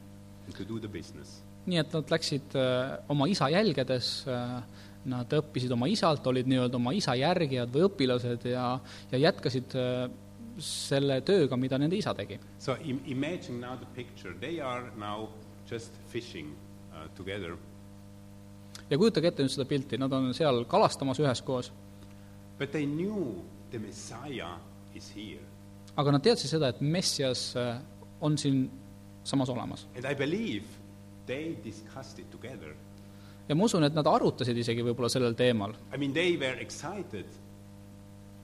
and 0.46 0.56
to 0.58 0.64
do 0.66 0.80
the 0.80 0.88
business. 0.90 1.42
nii 1.66 1.78
et 1.78 1.92
nad 1.94 2.10
läksid 2.10 2.56
äh, 2.58 2.96
oma 3.14 3.28
isa 3.30 3.46
jälgedes, 3.54 4.08
nad 5.06 5.34
õppisid 5.38 5.70
oma 5.76 5.86
isalt, 5.90 6.26
olid 6.28 6.48
nii-öelda 6.50 6.80
oma 6.80 6.94
isa 6.98 7.14
järgijad 7.16 7.70
või 7.74 7.84
õpilased 7.86 8.48
ja, 8.50 8.66
ja 9.12 9.20
jätkasid 9.28 9.76
äh, 9.78 10.08
selle 10.62 11.20
tööga, 11.26 11.58
mida 11.58 11.78
nende 11.78 11.96
isa 12.02 12.16
tegi. 12.18 12.40
So 12.60 12.76
im- 12.82 13.04
imagine 13.06 13.62
now 13.62 13.78
the 13.78 13.90
picture. 13.96 14.34
They 14.42 14.60
are 14.60 14.90
now 14.98 15.30
just 15.70 15.94
fishing 16.10 16.50
uh, 16.92 17.06
together, 17.18 17.54
ja 18.90 18.98
kujutage 19.00 19.30
ette 19.32 19.46
nüüd 19.46 19.54
seda 19.54 19.66
pilti, 19.70 19.98
nad 20.02 20.12
on 20.14 20.34
seal 20.36 20.66
kalastamas 20.70 21.22
üheskoos, 21.22 21.72
but 22.62 22.71
they 22.71 22.86
knew 22.86 23.41
the 23.71 23.80
Messiah 23.80 24.54
is 24.93 25.10
here. 25.15 25.41
aga 25.97 26.12
nad 26.13 26.21
teadsid 26.24 26.52
seda, 26.54 26.69
et 26.69 26.82
Messias 26.82 27.56
äh, 27.58 27.80
on 28.21 28.38
siin 28.38 28.69
samas 29.24 29.50
olemas. 29.50 29.88
And 29.97 30.06
I 30.06 30.13
believe 30.13 30.63
they 31.26 31.58
discussed 31.63 32.19
it 32.19 32.30
together. 32.32 32.76
ja 33.50 33.56
ma 33.56 33.65
usun, 33.65 33.84
et 33.84 33.97
nad 33.97 34.08
arutasid 34.08 34.58
isegi 34.62 34.86
võib-olla 34.86 35.10
sellel 35.10 35.34
teemal. 35.36 35.74
I 35.89 35.97
mean, 35.97 36.13
they 36.13 36.38
were 36.38 36.62
excited. 36.62 37.26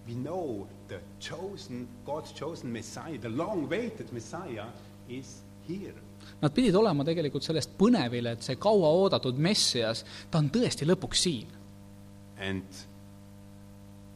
We 0.08 0.18
know 0.18 0.66
the 0.90 1.00
chosen, 1.22 1.86
God's 2.06 2.34
chosen 2.34 2.74
Messiah, 2.74 3.22
the 3.22 3.30
long 3.30 3.68
awaited 3.70 4.12
Messiah, 4.12 4.66
is 5.08 5.44
here. 5.68 5.94
Nad 6.42 6.58
pidid 6.58 6.76
olema 6.76 7.06
tegelikult 7.06 7.46
sellest 7.46 7.78
põnevil, 7.78 8.34
et 8.34 8.44
see 8.44 8.58
kauaoodatud 8.58 9.38
Messias, 9.38 10.04
ta 10.32 10.42
on 10.42 10.50
tõesti 10.50 10.90
lõpuks 10.90 11.26
siin. 11.28 11.58
And 12.42 12.86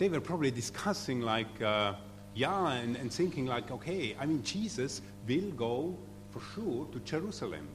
they 0.01 0.09
were 0.09 0.19
probably 0.19 0.49
discussing, 0.49 1.21
like, 1.21 1.61
uh, 1.61 1.93
yeah, 2.33 2.71
and, 2.71 2.95
and 2.97 3.13
thinking, 3.13 3.45
like, 3.45 3.69
okay, 3.69 4.15
I 4.19 4.25
mean, 4.25 4.41
Jesus 4.41 4.99
will 5.27 5.51
go 5.51 5.95
for 6.31 6.41
sure 6.55 6.87
to 6.91 6.99
Jerusalem. 7.05 7.67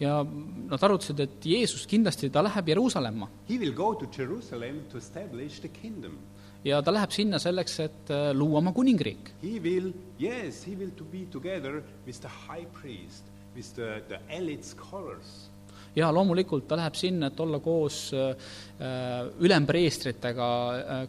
ja 0.00 0.22
nad 0.70 0.82
arutasid, 0.82 1.18
et 1.20 1.44
Jeesus 1.44 1.82
kindlasti, 1.86 2.30
ta 2.32 2.40
läheb 2.40 2.68
Jeruusalemma 2.72 3.26
He 3.48 3.58
will 3.60 3.74
go 3.76 3.92
to 3.94 4.06
Jerusalem 4.08 4.86
to 4.88 4.96
establish 4.96 5.60
the 5.60 5.68
kingdom. 5.68 6.16
ja 6.64 6.80
ta 6.82 6.92
läheb 6.92 7.12
sinna 7.12 7.38
selleks, 7.38 7.78
et 7.80 8.10
äh, 8.10 8.30
luua 8.32 8.58
oma 8.58 8.72
kuningriik. 8.72 9.34
He 9.42 9.60
will, 9.60 9.92
yes, 10.18 10.62
he 10.64 10.76
will 10.76 10.92
to 10.96 11.04
be 11.04 11.26
together 11.30 11.82
with 12.06 12.20
the 12.20 12.32
high 12.48 12.66
priest, 12.72 13.24
with 13.54 13.74
the, 13.76 14.02
the 14.08 14.20
elite 14.30 14.64
scholars. 14.64 15.50
Ja 15.96 16.10
loomulikult 16.12 16.66
ta 16.68 16.76
läheb 16.76 16.94
sinna, 16.98 17.30
et 17.30 17.40
olla 17.40 17.60
koos 17.64 18.10
äh, 18.14 18.34
äh, 18.80 19.14
ülempreestritega, 19.40 20.50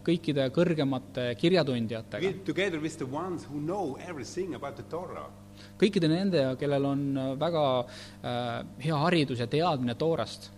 kõikide 0.06 0.50
kõrgemate 0.56 1.34
kirjatundjatega, 1.39 2.34
together 2.45 2.80
with 2.82 2.97
the 2.97 3.10
ones 3.12 3.47
who 3.50 3.60
know 3.60 3.97
everything 4.08 4.56
about 4.56 4.76
the 4.76 4.88
Torah. 4.89 5.28
kõikide 5.78 6.10
nendega, 6.12 6.56
kellel 6.60 6.86
on 6.89 7.04
äh, 7.17 7.34
väga 7.39 7.65
äh, 7.80 8.54
hea 8.86 9.02
haridus 9.06 9.41
ja 9.41 9.47
teadmine 9.50 9.95
Toorast. 9.97 10.52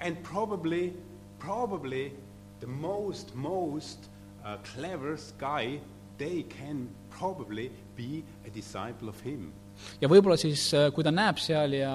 And 0.00 0.22
probably, 0.22 0.92
probably 1.38 2.12
the 2.60 2.66
most, 2.66 3.34
most 3.34 4.10
uh, 4.44 4.56
cleverest 4.74 5.38
guy, 5.38 5.80
they 6.18 6.44
can 6.44 6.88
probably 7.10 7.70
be 7.96 8.24
a 8.46 8.50
disciple 8.50 9.08
of 9.08 9.20
him. 9.24 9.52
Ja 10.00 10.10
võib-olla 10.10 10.36
siis, 10.40 10.68
kui 10.94 11.06
ta 11.06 11.12
näeb 11.14 11.40
seal 11.42 11.76
ja, 11.78 11.92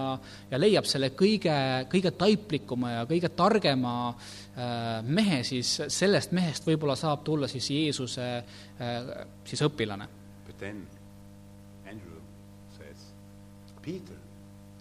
ja 0.51 0.59
leiab 0.59 0.87
selle 0.89 1.11
kõige, 1.17 1.53
kõige 1.91 2.13
taiplikuma 2.17 2.91
ja 2.97 3.05
kõige 3.09 3.31
targema 3.35 3.93
äh, 4.09 5.03
mehe, 5.03 5.41
siis 5.47 5.75
sellest 5.93 6.33
mehest 6.35 6.67
võib-olla 6.67 6.95
saab 6.99 7.23
tulla 7.27 7.49
siis 7.51 7.69
Jeesuse 7.73 8.27
äh, 8.43 9.13
siis 9.47 9.63
õpilane. 9.67 10.09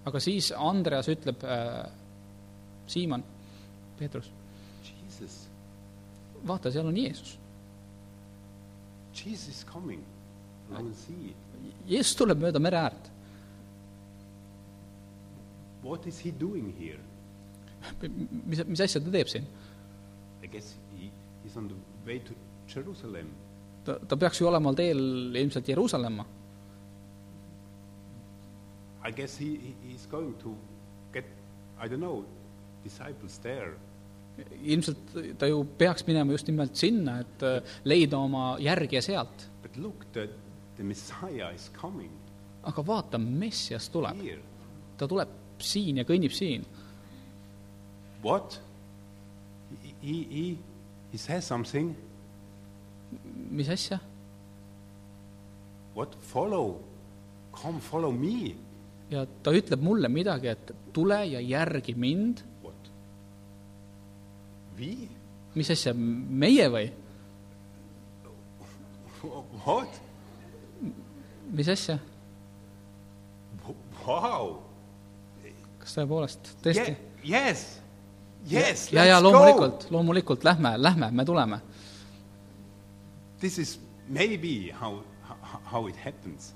Aga 0.06 0.18
siis 0.22 0.50
Andreas 0.58 1.08
ütleb 1.10 1.44
äh,, 1.46 1.84
Siimann, 2.90 3.22
Peetrus, 3.98 4.32
Jesus, 4.82 5.46
vaata, 6.46 6.72
seal 6.74 6.90
on 6.90 6.98
Jeesus. 6.98 7.38
Jesus 9.14 9.48
is 9.48 9.64
coming 9.64 10.02
along 10.70 10.90
the 10.90 10.98
sea. 10.98 11.51
Jeesus 11.86 12.16
tuleb 12.16 12.40
mööda 12.42 12.60
mere 12.62 12.78
äärt. 12.78 13.10
What 15.82 16.06
is 16.06 16.20
he 16.24 16.30
doing 16.30 16.70
here? 16.78 17.00
mis, 18.46 18.62
mis 18.66 18.82
asja 18.84 19.02
ta 19.02 19.10
teeb 19.10 19.30
siin? 19.30 19.46
I 20.42 20.50
guess 20.50 20.76
he, 20.94 21.10
he's 21.42 21.56
on 21.58 21.68
the 21.70 21.78
way 22.06 22.18
to 22.20 22.34
Jerusalem. 22.70 23.32
ta, 23.84 23.98
ta 24.08 24.16
peaks 24.16 24.40
ju 24.40 24.46
olema 24.46 24.72
teel 24.78 25.34
ilmselt 25.36 25.68
Jeruusalemma. 25.68 26.26
I 29.04 29.10
guess 29.10 29.40
he, 29.40 29.48
he, 29.58 29.72
he's 29.88 30.06
going 30.10 30.34
to 30.42 30.54
get, 31.12 31.26
I 31.78 31.88
don't 31.88 31.98
know, 31.98 32.24
disciples 32.84 33.38
there. 33.42 33.74
ilmselt 34.62 35.10
ta 35.38 35.46
ju 35.46 35.64
peaks 35.78 36.06
minema 36.06 36.32
just 36.32 36.46
nimelt 36.48 36.76
sinna, 36.78 37.18
et 37.20 37.42
äh, 37.44 37.74
leida 37.84 38.18
oma 38.18 38.56
järgija 38.62 39.02
sealt. 39.04 39.48
But 39.62 39.76
look, 39.76 40.06
the, 40.14 40.28
the 40.82 40.88
Messiah 40.88 41.54
is 41.54 41.70
coming 41.78 42.10
aga 42.62 42.82
vaata, 42.86 43.18
Messias 43.18 43.88
tuleb, 43.90 44.20
ta 44.98 45.08
tuleb 45.10 45.38
siin 45.62 46.00
ja 46.00 46.06
kõnnib 46.06 46.34
siin. 46.34 46.64
What? 48.22 48.58
He, 49.82 49.94
he, 50.02 50.16
he, 50.30 50.44
he 51.12 51.18
says 51.18 51.46
something. 51.46 51.94
mis 53.50 53.68
asja? 53.68 53.98
What? 55.94 56.14
Follow. 56.20 56.78
Come 57.52 57.80
follow 57.80 58.12
me. 58.12 58.54
ja 59.12 59.26
ta 59.44 59.52
ütleb 59.52 59.82
mulle 59.84 60.08
midagi, 60.08 60.48
et 60.48 60.70
tule 60.94 61.18
ja 61.28 61.40
järgi 61.40 61.94
mind. 61.94 62.46
Mis 65.52 65.68
asja, 65.70 65.92
meie 65.94 66.64
või? 66.72 66.86
What? 69.66 70.00
Mis 71.52 71.68
asja? 71.68 71.98
Wow. 74.02 74.56
kas 75.82 75.94
tõepoolest, 75.94 76.56
tõesti 76.64 76.90
Ye-? 76.90 77.36
yes. 77.36 77.68
Yes, 78.50 78.88
ja, 78.90 79.04
ja 79.06 79.20
let's 79.20 79.22
go. 79.22 79.30
loomulikult, 79.30 79.84
loomulikult 79.94 80.44
lähme, 80.44 80.72
lähme, 80.82 81.10
me 81.14 81.24
tuleme. 81.24 81.60
This 83.38 83.58
is 83.58 83.78
maybe 84.08 84.72
how, 84.80 85.04
how, 85.70 85.86
it 85.86 85.96
happens. 85.96 86.54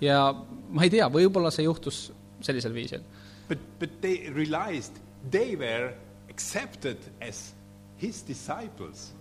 ja 0.00 0.32
ma 0.68 0.84
ei 0.84 0.90
tea, 0.92 1.04
võib-olla 1.12 1.50
see 1.52 1.66
juhtus 1.66 2.06
sellisel 2.44 2.72
viisil. 2.72 3.04
But, 3.48 3.60
but 3.78 4.00
they 4.00 4.30
realized 4.32 4.96
they 5.30 5.56
were 5.56 5.92
accepted 6.30 6.98
as 7.20 7.52
his 8.00 8.22
disciples. 8.22 9.12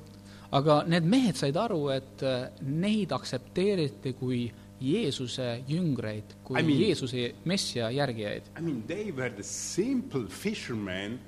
aga 0.51 0.83
need 0.87 1.03
mehed 1.03 1.35
said 1.35 1.57
aru, 1.59 1.89
et 1.91 2.23
äh, 2.23 2.47
neid 2.61 3.11
aktsepteeriti 3.11 4.15
kui 4.15 4.45
Jeesuse 4.79 5.63
jüngreid, 5.67 6.35
kui 6.43 6.59
I 6.59 6.63
mean- 6.63 6.79
Jeesuse 6.87 7.33
messia 7.45 7.89
järgijaid. 7.91 8.43
I 8.59 8.61
mean, 8.61 8.83
they 8.87 9.11
were 9.11 9.29
the 9.29 9.43
simple 9.43 10.25
fishermen 10.29 11.19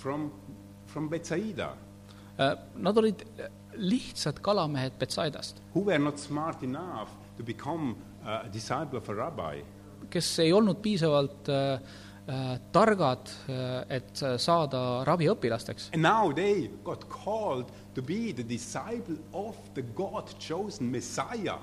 from, 0.00 0.30
from 0.86 1.08
Bethsaida 1.08 1.76
Äh, 2.38 2.56
Nad 2.74 2.96
olid 2.96 3.22
lihtsad 3.76 4.40
kalamehed 4.44 4.92
Betsaidast, 4.98 5.60
who 5.74 5.80
were 5.86 5.98
not 5.98 6.18
smart 6.18 6.62
enough 6.62 7.08
to 7.36 7.42
become 7.42 7.94
uh, 8.24 8.44
a 8.44 8.48
disciple 8.52 8.98
of 8.98 9.08
a 9.08 9.14
rabbi. 9.14 9.62
kes 10.10 10.38
ei 10.38 10.52
olnud 10.52 10.76
piisavalt 10.84 11.48
äh, 11.48 11.80
äh, 12.28 12.60
targad, 12.72 13.30
et 13.88 14.20
saada 14.38 15.04
raviõpilasteks. 15.08 15.88
And 15.94 16.02
now 16.02 16.32
they 16.34 16.68
got 16.84 17.08
called 17.08 17.72
to 17.94 18.02
be 18.02 18.32
the 18.36 18.44
disciple 18.48 19.16
of 19.32 19.56
the 19.74 19.82
God 19.82 20.28
chosen 20.38 20.90
Messiah. 20.92 21.56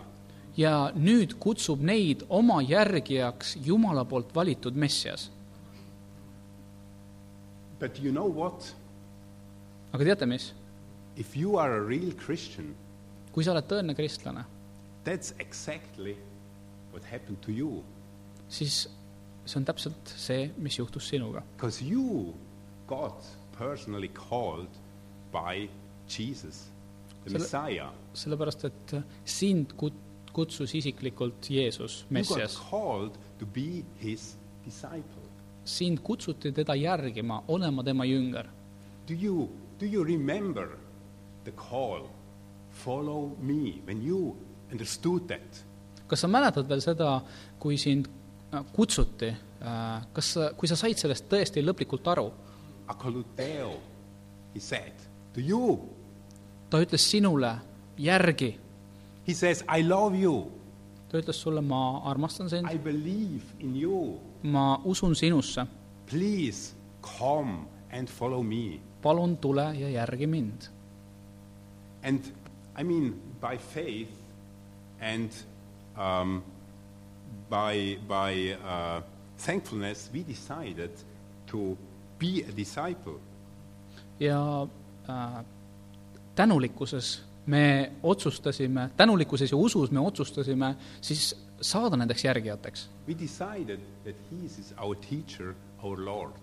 Ja 0.58 0.92
nüüd 0.96 1.38
kutsub 1.42 1.82
neid 1.82 2.26
oma 2.30 2.62
järgijaks 2.62 3.56
Jumala 3.66 4.06
poolt 4.06 4.36
valitud 4.36 4.76
messias. 4.76 5.30
But 7.80 8.00
you 8.04 8.12
know 8.12 8.30
what? 8.30 8.76
aga 9.94 10.04
teate 10.06 10.26
mis? 10.30 10.54
If 11.18 11.36
you 11.38 11.58
are 11.62 11.78
a 11.78 11.82
real 11.86 12.14
Christian, 12.18 12.74
kui 13.34 13.46
sa 13.46 13.54
oled 13.54 13.68
tõeline 13.70 13.94
kristlane, 13.98 14.46
that's 15.06 15.34
exactly 15.40 16.16
what 16.94 17.06
happened 17.12 17.42
to 17.46 17.52
you. 17.54 17.84
siis 18.50 18.88
see 19.46 19.60
on 19.60 19.66
täpselt 19.66 20.14
see, 20.16 20.48
mis 20.58 20.78
juhtus 20.80 21.10
sinuga. 21.10 21.44
Because 21.58 21.84
you 21.84 22.34
got 22.88 23.26
personally 23.58 24.10
called 24.14 24.70
by 25.34 25.68
Jesus, 26.08 26.70
the 27.24 27.30
Selle- 27.30 27.40
Messiah. 27.40 27.90
sellepärast, 28.14 28.66
et 28.66 28.96
sind 29.26 29.74
kut-, 29.78 30.02
kutsus 30.34 30.74
isiklikult 30.76 31.50
Jeesus, 31.50 32.06
messias. 32.10 32.58
sind 35.66 36.00
kutsuti 36.04 36.52
teda 36.52 36.76
järgima, 36.76 37.44
olema 37.48 37.84
tema 37.84 38.06
jünger. 38.06 38.48
Do 39.08 39.14
you, 39.14 39.50
do 39.80 39.86
you 39.86 40.04
remember 40.04 40.78
the 41.44 41.52
call? 41.52 42.10
Follow 42.72 43.32
me. 43.40 43.82
When 43.86 44.02
you 44.04 44.36
understood 44.72 45.28
that, 45.28 45.64
kas 46.08 46.24
sa 46.24 46.28
mäletad 46.28 46.68
veel 46.70 46.82
seda, 46.82 47.22
kui 47.60 47.78
sind 47.78 48.08
äh, 48.52 48.64
kutsuti, 48.74 49.30
kas 50.14 50.34
sa, 50.36 50.50
kui 50.58 50.68
sa 50.68 50.76
said 50.76 51.00
sellest 51.00 51.30
tõesti 51.32 51.64
lõplikult 51.64 52.08
aru? 52.12 52.28
ta 56.70 56.82
ütles 56.82 57.06
sinule 57.10 57.54
järgi, 57.98 58.50
He 59.28 59.34
says, 59.34 59.64
I 59.70 59.82
love 59.84 60.16
you. 60.20 60.52
ta 61.10 61.18
ütles 61.20 61.38
sulle, 61.38 61.62
ma 61.62 62.02
armastan 62.10 62.50
sind, 62.50 62.68
I 62.72 62.78
believe 62.78 63.44
in 63.60 63.76
you. 63.76 64.20
ma 64.44 64.80
usun 64.86 65.16
sinusse, 65.16 65.66
Please 66.08 66.74
come 67.20 67.66
and 67.92 68.08
follow 68.10 68.42
me. 68.44 68.80
palun 69.02 69.38
tule 69.38 69.62
ja 69.80 69.90
järgi 69.90 70.28
mind. 70.28 70.68
And 72.04 72.20
I 72.78 72.84
mean, 72.84 73.14
by 73.42 73.58
faith 73.58 74.10
and 75.00 75.30
um, 75.98 76.44
by, 77.50 77.98
by 78.08 78.58
uh, 78.66 79.02
thankfulness, 79.38 80.10
we 80.14 80.24
decided 80.24 80.92
to 81.48 81.78
be 82.20 82.44
a 82.50 82.52
disciple. 82.52 83.20
ja 84.20 84.68
äh, 85.10 85.44
tänulikkuses 86.36 87.22
me 87.46 87.92
otsustasime, 88.04 88.90
tänulikkuses 88.98 89.52
ja 89.52 89.58
usus 89.58 89.92
me 89.92 90.00
otsustasime 90.00 90.76
siis 91.02 91.34
saada 91.62 91.98
nendeks 91.98 92.24
järgijateks. 92.26 92.90
We 93.08 93.16
decided 93.20 93.80
that 94.04 94.16
He 94.32 94.46
is 94.46 94.74
our 94.78 94.96
teacher, 94.96 95.54
our 95.84 96.00
Lord. 96.06 96.40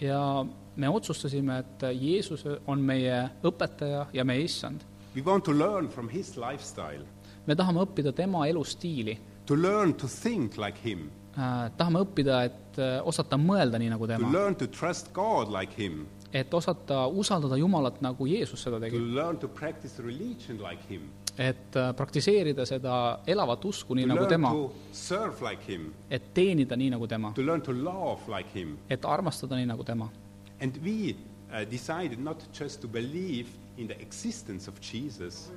ja 0.00 0.46
me 0.76 0.88
otsustasime, 0.88 1.58
et 1.58 1.82
Jeesus 2.00 2.44
on 2.66 2.80
meie 2.80 3.30
õpetaja 3.44 4.06
ja 4.12 4.24
meie 4.24 4.44
issand. 4.44 4.80
We 5.16 5.22
want 5.26 5.44
to 5.44 5.52
learn 5.58 5.88
from 5.88 6.08
His 6.08 6.36
lifestyle, 6.36 7.04
me 7.46 7.54
tahame 7.56 7.80
õppida 7.82 8.12
tema 8.12 8.46
elustiili 8.46 9.18
to 9.46 9.56
learn 9.56 9.94
to 9.94 10.06
think 10.22 10.56
like 10.56 10.78
Him, 10.84 11.08
äh,, 11.36 11.70
tahame 11.76 11.98
õppida, 12.04 12.42
et 12.44 12.78
äh, 12.78 12.98
osata 13.04 13.36
mõelda 13.40 13.78
nii, 13.80 13.88
nagu 13.90 14.06
to 14.06 14.12
tema. 14.14 14.30
learn 14.32 14.54
to 14.54 14.66
trust 14.66 15.12
God 15.12 15.48
like 15.60 15.72
Him, 15.76 16.06
et 16.32 16.54
osata 16.54 17.06
usaldada 17.06 17.56
Jumalat, 17.56 18.02
nagu 18.04 18.26
Jeesus 18.26 18.62
seda 18.62 18.80
tegi. 18.80 18.96
like 20.58 21.00
et 21.38 21.76
äh, 21.76 21.92
praktiseerida 21.94 22.66
seda 22.66 23.20
elavat 23.26 23.64
usku 23.64 23.94
nii, 23.94 24.06
to 24.08 24.14
nagu 24.14 24.26
tema. 24.26 24.50
like 25.48 25.80
et 26.10 26.34
teenida 26.34 26.76
nii, 26.76 26.90
nagu 26.90 27.06
tema. 27.06 27.32
like 27.36 28.66
et 28.90 29.04
armastada 29.04 29.56
nii, 29.56 29.66
nagu 29.66 29.84
tema. 29.84 30.10
And 30.60 30.78
we 30.84 31.14
uh, 31.52 31.64
decided 31.70 32.18
not 32.18 32.42
just 32.60 32.80
to 32.80 32.88
believe 32.88 33.48
in 33.76 33.86
the 33.86 34.00
existence 34.00 34.68
of 34.68 34.80
Jesus, 34.80 35.50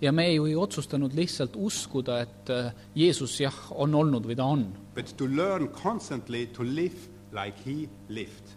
ja 0.00 0.12
me 0.12 0.34
ju 0.34 0.46
ei 0.46 0.56
otsustanud 0.56 1.12
lihtsalt 1.14 1.56
uskuda, 1.56 2.20
et 2.20 2.50
äh, 2.50 2.72
Jeesus 2.94 3.40
jah, 3.40 3.56
on 3.70 3.94
olnud 3.94 4.26
või 4.26 4.36
ta 4.36 4.44
on, 4.44 4.66
but 4.94 5.16
to 5.16 5.26
learn 5.26 5.68
constantly 5.68 6.46
to 6.46 6.62
live 6.62 7.08
like 7.32 7.56
He 7.64 7.88
lived. 8.08 8.52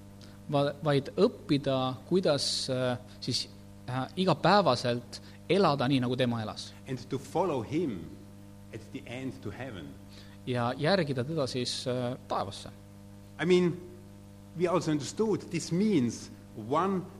Va-, 0.51 0.73
vaid 0.83 1.11
õppida, 1.17 1.77
kuidas 2.09 2.69
äh, 2.69 2.97
siis 3.21 3.45
äh, 3.89 4.05
igapäevaselt 4.15 5.21
elada 5.49 5.87
nii, 5.87 6.01
nagu 6.03 6.15
tema 6.19 6.41
elas. 6.43 6.73
and 6.87 6.99
to 7.09 7.17
follow 7.17 7.63
him 7.63 7.99
at 8.73 8.81
the 8.91 9.03
end 9.05 9.33
to 9.41 9.51
heaven. 9.51 9.87
ja 10.45 10.73
järgida 10.77 11.23
teda 11.23 11.47
siis 11.47 11.85
äh, 11.87 12.17
taevasse. 12.27 12.69
I 13.41 13.45
mean, 13.45 13.73
we 14.57 14.67
also 14.67 14.91
understood 14.91 15.41
this 15.49 15.71
means 15.71 16.31
100% 16.57 16.61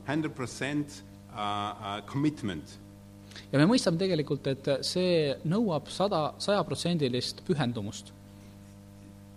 uh, 0.08 1.38
uh, 1.38 2.00
commitment. 2.06 2.78
ja 3.52 3.58
me 3.58 3.66
mõistame 3.66 3.98
tegelikult, 3.98 4.46
et 4.46 4.68
see 4.82 5.34
nõuab 5.44 5.88
sada, 5.92 6.34
sajaprotsendilist 6.38 7.44
pühendumust. 7.46 8.12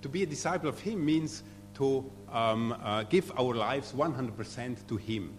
To 0.02 0.10
be 0.10 0.24
a 0.24 0.26
disciple 0.26 0.70
of 0.70 0.82
him 0.82 1.06
means 1.06 1.44
to 1.78 2.04
um, 2.32 2.72
uh, 2.72 3.04
give 3.10 3.32
our 3.38 3.56
lives 3.56 3.94
100% 3.94 4.88
to 4.88 4.98
him. 4.98 5.32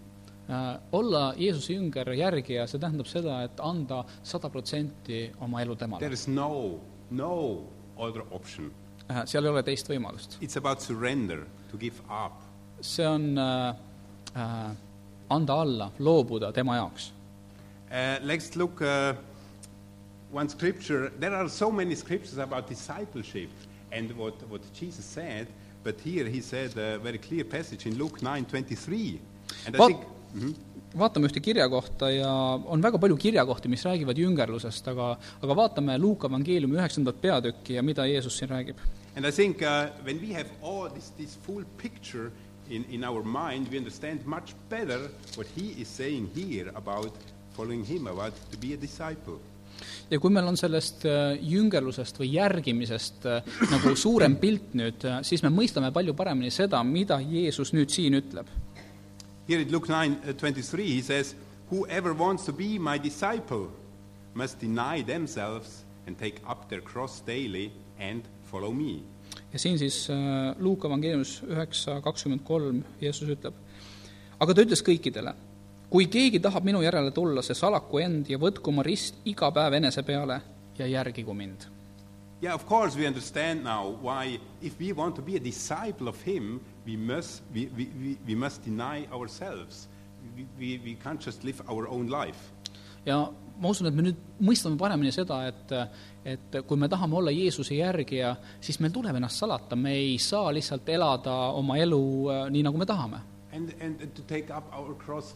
Äh, 0.49 0.79
olla 0.91 1.33
Jeesuse 1.37 1.73
jünger, 1.73 2.09
järgija, 2.13 2.65
see 2.67 2.79
tähendab 2.79 3.07
seda, 3.07 3.37
et 3.47 3.59
anda 3.63 4.03
sada 4.27 4.49
protsenti 4.51 5.29
oma 5.41 5.61
elu 5.63 5.75
temale. 5.79 6.03
There 6.03 6.13
is 6.13 6.27
no, 6.27 6.79
no 7.11 7.63
other 7.97 8.25
option. 8.31 8.71
Äh, 9.07 9.23
seal 9.25 9.45
ei 9.45 9.53
ole 9.53 9.63
teist 9.63 9.87
võimalust. 9.87 10.37
It's 10.41 10.59
about 10.59 10.83
surrender, 10.83 11.45
to 11.71 11.79
give 11.79 12.03
up. 12.09 12.41
see 12.81 13.05
on 13.07 13.37
äh, 13.37 13.75
äh, 14.35 14.71
anda 15.29 15.53
alla, 15.53 15.91
loobuda 15.99 16.51
tema 16.51 16.75
jaoks. 16.75 17.11
Uh, 17.89 18.19
let's 18.25 18.55
look 18.55 18.81
uh, 18.81 19.13
one 20.31 20.49
scripture. 20.49 21.09
There 21.19 21.35
are 21.35 21.47
so 21.47 21.71
many 21.71 21.95
scriptures 21.95 22.37
about 22.37 22.67
discipleship 22.67 23.49
and 23.91 24.11
what, 24.17 24.33
what 24.49 24.61
Jesus 24.73 25.05
said, 25.05 25.47
but 25.83 25.95
here 26.05 26.29
he 26.29 26.41
said 26.41 26.77
a 26.77 26.97
very 26.99 27.17
clear 27.17 27.43
passage 27.45 27.85
in 27.89 27.97
Luke 27.97 28.19
9:23. 28.21 29.19
And 29.67 29.75
I 29.75 29.79
What- 29.79 29.87
think 29.87 30.03
Mhm. 30.33 30.55
vaatame 30.97 31.27
ühte 31.27 31.39
kirjakohta 31.41 32.09
ja 32.11 32.31
on 32.65 32.81
väga 32.81 32.97
palju 32.97 33.17
kirjakohti, 33.17 33.67
mis 33.69 33.83
räägivad 33.85 34.17
jüngerlusest, 34.17 34.87
aga, 34.87 35.17
aga 35.41 35.53
vaatame 35.55 35.97
Luuka 35.97 36.27
evangeeliumi 36.27 36.75
üheksandat 36.77 37.21
peatükki 37.21 37.73
ja 37.73 37.83
mida 37.83 38.05
Jeesus 38.05 38.37
siin 38.37 38.49
räägib. 38.49 38.75
And 39.15 39.25
I 39.25 39.31
think 39.31 39.61
uh, 39.61 39.89
when 40.05 40.19
we 40.21 40.33
have 40.33 40.49
all 40.61 40.89
this, 40.89 41.11
this 41.17 41.37
full 41.45 41.63
picture 41.77 42.31
in, 42.69 42.85
in 42.89 43.03
our 43.03 43.23
mind, 43.23 43.67
we 43.71 43.77
understand 43.77 44.25
much 44.25 44.55
better 44.69 44.99
what 45.37 45.47
he 45.57 45.81
is 45.81 45.87
saying 45.97 46.29
here 46.35 46.71
about 46.75 47.13
following 47.55 47.85
him, 47.85 48.07
about 48.07 48.33
to 48.51 48.57
be 48.57 48.73
a 48.73 48.77
disciple. 48.77 49.39
Ja 50.11 50.19
kui 50.19 50.33
meil 50.33 50.47
on 50.49 50.57
sellest 50.59 51.05
äh, 51.09 51.37
jüngerlusest 51.41 52.19
või 52.21 52.33
järgimisest 52.35 53.25
äh, 53.29 53.53
nagu 53.71 53.95
suurem 53.99 54.37
pilt 54.41 54.75
nüüd, 54.77 55.05
siis 55.25 55.43
me 55.45 55.51
mõistame 55.53 55.93
palju 55.95 56.15
paremini 56.17 56.51
seda, 56.53 56.83
mida 56.83 57.19
Jeesus 57.21 57.73
nüüd 57.73 57.93
siin 57.93 58.19
ütleb. 58.19 58.49
Here 59.47 59.61
in 59.61 59.71
Luke 59.71 59.89
9 59.91 60.21
uh, 60.23 60.33
23, 60.39 60.95
he 60.95 61.01
says, 61.01 61.35
Whoever 61.69 62.13
wants 62.13 62.45
to 62.45 62.53
be 62.53 62.77
my 62.79 62.97
disciple 62.97 63.67
must 64.33 64.59
deny 64.59 65.01
themselves 65.01 65.83
and 66.07 66.17
take 66.17 66.41
up 66.47 66.69
their 66.69 66.81
cross 66.81 67.21
daily 67.21 67.71
and 67.99 68.23
follow 68.51 68.71
me. 68.71 69.01
ja 69.53 69.59
siin 69.59 69.79
siis 69.79 70.09
äh, 70.09 70.53
Luuka 70.59 70.87
evangeeliumis 70.87 71.39
üheksa 71.47 71.99
kakskümmend 72.05 72.43
kolm 72.45 72.83
Jeesus 73.01 73.29
ütleb, 73.33 73.55
aga 74.39 74.53
ta 74.53 74.65
ütles 74.65 74.83
kõikidele, 74.85 75.33
kui 75.93 76.07
keegi 76.09 76.39
tahab 76.41 76.65
minu 76.65 76.81
järele 76.81 77.11
tulla, 77.13 77.43
see 77.45 77.53
salaku 77.53 77.99
end 78.01 78.29
ja 78.33 78.39
võtku 78.41 78.71
oma 78.71 78.81
rist 78.85 79.19
iga 79.29 79.51
päev 79.53 79.75
enese 79.77 80.01
peale 80.03 80.39
ja 80.79 80.87
järgigu 80.89 81.35
mind. 81.37 81.67
Yeah, 82.41 82.55
of 82.55 82.65
course, 82.65 82.97
we 82.97 83.05
understand 83.07 83.63
now 83.63 83.93
why, 84.01 84.39
if 84.61 84.79
we 84.79 84.91
want 84.91 85.15
to 85.15 85.21
be 85.21 85.37
a 85.37 85.39
disciple 85.39 86.09
of 86.09 86.17
him, 86.25 86.59
we 86.85 86.97
must, 86.97 87.43
we, 87.53 87.69
we, 87.77 87.87
we, 88.01 88.17
we 88.27 88.35
must 88.35 88.65
deny 88.65 89.05
ourselves. 89.13 89.87
We, 90.35 90.47
we, 90.59 90.81
we 90.83 90.95
can't 90.95 91.21
just 91.21 91.43
live 91.43 91.61
our 91.69 91.87
own 91.87 92.09
life. 92.09 92.51
ja 93.05 93.19
ma 93.59 93.69
usun, 93.69 93.87
et 93.87 93.95
me 93.95 94.07
nüüd 94.07 94.19
mõistame 94.41 94.79
paremini 94.79 95.11
seda, 95.13 95.41
et, 95.51 95.71
et 96.25 96.59
kui 96.65 96.79
me 96.79 96.87
tahame 96.89 97.19
olla 97.19 97.31
Jeesuse 97.35 97.75
järgija, 97.75 98.33
siis 98.63 98.79
meil 98.81 98.95
tuleb 98.95 99.19
ennast 99.19 99.43
salata, 99.43 99.75
me 99.75 99.93
ei 99.99 100.17
saa 100.17 100.49
lihtsalt 100.55 100.89
elada 100.89 101.35
oma 101.59 101.77
elu 101.77 102.03
äh, 102.31 102.43
nii, 102.49 102.63
nagu 102.65 102.81
me 102.81 102.87
tahame. 102.89 103.21
And, 103.53 103.75
and, 103.79 104.01
and 104.01 104.15
to 104.15 104.23
take 104.25 104.49
up 104.49 104.71
our 104.73 104.95
cross 104.97 105.35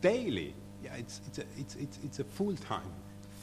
daily. 0.00 0.54
Yeah, 0.84 0.96
it's, 0.96 1.20
it's, 1.26 1.38
a, 1.38 1.44
it's, 1.58 1.74
it's, 1.76 1.98
it's 2.04 2.20
a 2.20 2.24
full-time 2.24 2.92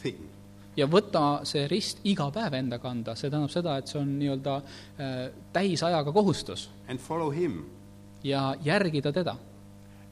thing. 0.02 0.30
ja 0.76 0.88
võtta 0.92 1.46
see 1.48 1.68
rist 1.72 2.02
iga 2.04 2.28
päev 2.36 2.54
enda 2.58 2.80
kanda, 2.84 3.14
see 3.16 3.30
tähendab 3.32 3.52
seda, 3.54 3.78
et 3.80 3.88
see 3.88 4.00
on 4.00 4.10
nii-öelda 4.20 4.56
äh, 4.60 5.20
täisajaga 5.56 6.12
kohustus 6.12 6.70
And 6.88 7.00
follow 7.00 7.32
him. 7.32 7.66
ja 8.24 8.56
järgida 8.64 9.12
teda. 9.12 9.38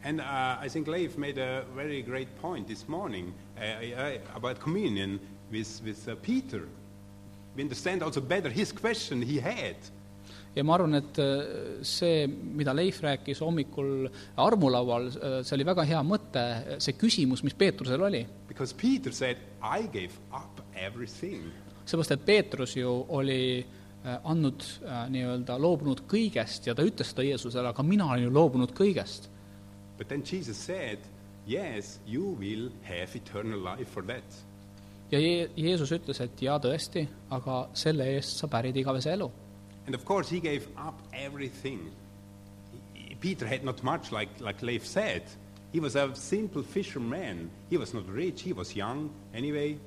And 0.05 0.19
uh, 0.19 0.57
I 0.61 0.69
think 0.69 0.87
Leif 0.87 1.17
made 1.17 1.37
a 1.37 1.63
very 1.75 2.01
great 2.01 2.27
point 2.41 2.67
this 2.67 2.87
morning 2.87 3.33
uh, 3.57 3.61
uh, 3.61 4.17
about 4.35 4.59
communion 4.59 5.19
with, 5.51 5.81
with 5.83 6.07
uh, 6.09 6.15
Peter. 6.21 6.67
We 7.55 7.63
understand 7.63 8.01
also 8.03 8.19
better 8.21 8.49
his 8.49 8.71
question 8.73 9.21
he 9.21 9.39
had. 9.39 9.75
Ja 10.55 10.63
ma 10.65 10.75
arvan, 10.77 10.97
et 10.99 11.19
äh, 11.21 11.43
see, 11.85 12.27
mida 12.27 12.73
Leif 12.75 13.01
rääkis 13.03 13.41
hommikul 13.41 14.07
armulaual, 14.37 15.09
äh, 15.09 15.37
see 15.45 15.57
oli 15.57 15.67
väga 15.67 15.85
hea 15.89 16.01
mõte, 16.05 16.43
see 16.83 16.97
küsimus, 16.99 17.43
mis 17.45 17.57
Peetrusel 17.57 18.01
oli. 18.05 18.23
Because 18.47 18.75
Peter 18.77 19.13
said, 19.13 19.41
I 19.61 19.87
gave 19.87 20.19
up 20.31 20.61
everything. 20.75 21.49
seepärast, 21.85 22.13
et 22.15 22.25
Peetrus 22.25 22.77
ju 22.77 22.91
oli 23.09 23.59
äh, 23.59 24.19
andnud 24.23 24.63
nii-öelda, 25.11 25.57
loobunud 25.59 26.05
kõigest 26.07 26.69
ja 26.69 26.75
ta 26.77 26.85
ütles 26.85 27.11
seda 27.11 27.25
Jeesusele, 27.27 27.73
aga 27.73 27.83
mina 27.83 28.07
olen 28.11 28.29
ju 28.29 28.33
loobunud 28.33 28.71
kõigest. 28.77 29.29
But 29.97 30.07
then 30.07 30.23
Jesus 30.23 30.57
said, 30.57 30.99
Yes, 31.45 31.99
you 32.07 32.37
will 32.39 32.69
have 32.87 33.17
eternal 33.17 33.59
life 33.59 33.91
for 33.91 34.03
that. 34.07 34.23
ja 35.11 35.19
Je-, 35.19 35.49
Jeesus 35.57 35.91
ütles, 35.91 36.21
et 36.23 36.41
jaa, 36.41 36.55
tõesti, 36.59 37.03
aga 37.35 37.67
selle 37.77 38.07
eest 38.15 38.39
sa 38.39 38.47
pärid 38.47 38.77
igavese 38.79 39.11
elu. 39.13 39.27
And 39.85 39.95
of 39.95 40.05
course, 40.05 40.29
he 40.29 40.39
gave 40.39 40.67
up 40.77 40.99
everything. 41.13 41.91
Peter 43.19 43.47
had 43.47 43.63
not 43.63 43.83
much, 43.83 44.11
like, 44.11 44.29
like 44.39 44.61
Leif 44.61 44.85
said. 44.85 45.23
He 45.71 45.79
was 45.79 45.95
a 45.95 46.13
simple 46.15 46.63
fisherman. 46.63 47.49
He 47.69 47.77
was 47.77 47.93
not 47.93 48.07
rich, 48.07 48.41
he 48.41 48.53
was 48.53 48.75
young 48.75 49.09
anyway. 49.33 49.77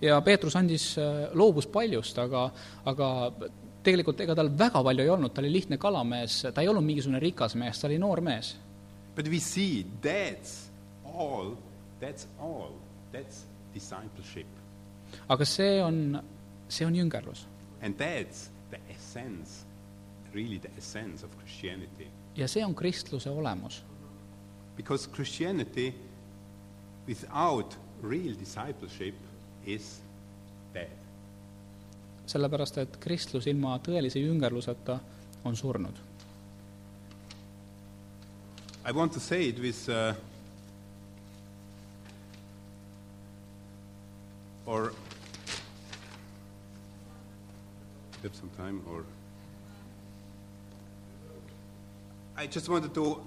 ja 0.00 0.20
Peetrus 0.20 0.56
andis, 0.56 0.92
äh, 0.98 1.28
loobus 1.34 1.66
paljust, 1.66 2.18
aga, 2.22 2.48
aga 2.86 3.08
tegelikult 3.82 4.20
ega 4.20 4.36
tal 4.38 4.50
väga 4.54 4.82
palju 4.84 5.04
ei 5.04 5.10
olnud, 5.10 5.32
ta 5.34 5.42
oli 5.42 5.52
lihtne 5.52 5.78
kalamees, 5.80 6.40
ta 6.54 6.62
ei 6.62 6.68
olnud 6.70 6.86
mingisugune 6.86 7.20
rikas 7.22 7.56
mees, 7.58 7.80
ta 7.80 7.88
oli 7.88 7.98
noor 7.98 8.22
mees. 8.22 8.54
But 9.16 9.28
we 9.28 9.40
see 9.42 9.84
that's 10.02 10.68
all, 11.04 11.56
that's 12.00 12.28
all, 12.38 12.76
that's 13.12 13.44
discipleship. 13.74 14.46
aga 15.28 15.44
see 15.44 15.80
on, 15.80 16.22
see 16.68 16.86
on 16.86 16.94
jüngerlus. 16.94 17.46
And 17.82 17.96
that's 17.98 18.50
the 18.70 18.78
essence, 18.90 19.64
really 20.34 20.58
the 20.58 20.70
essence 20.78 21.24
of 21.24 21.30
Christianity. 21.38 22.08
ja 22.36 22.48
see 22.48 22.64
on 22.64 22.74
kristluse 22.74 23.30
olemus. 23.30 23.82
Because 24.76 25.10
Christianity, 25.10 25.94
without 27.08 27.76
real 28.02 28.34
discipleship, 28.38 29.14
is 29.66 30.00
dead. 30.74 30.90
sellepärast 32.26 32.78
et 32.78 32.96
kristlus 33.00 33.46
ilma 33.46 33.78
tõelise 33.78 34.20
jüngerluseta 34.20 34.98
on 35.44 35.56
surnud. 35.56 35.96
I 38.88 38.92
want 38.92 39.12
to 39.12 39.20
say 39.20 39.48
it 39.48 39.58
with, 39.58 39.88
uh, 39.88 40.14
or 44.66 44.92
have 48.22 48.34
some 48.34 48.50
time, 48.56 48.82
or 48.90 49.04
I 52.36 52.46
just 52.46 52.68
wanted 52.68 52.94
to 52.94 53.20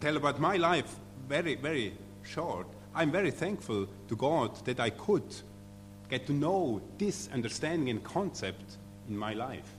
tell 0.00 0.16
about 0.16 0.40
my 0.40 0.56
life 0.56 0.96
very, 1.28 1.54
very 1.54 1.92
short. 2.24 2.66
I'm 2.94 3.10
very 3.10 3.30
thankful 3.30 3.86
to 4.08 4.16
God 4.16 4.64
that 4.64 4.80
I 4.80 4.90
could 4.90 5.34
get 6.10 6.26
to 6.26 6.32
know 6.32 6.80
this 6.98 7.28
understanding 7.32 7.88
and 7.90 8.04
concept 8.04 8.78
in 9.08 9.16
my 9.16 9.34
life. 9.34 9.70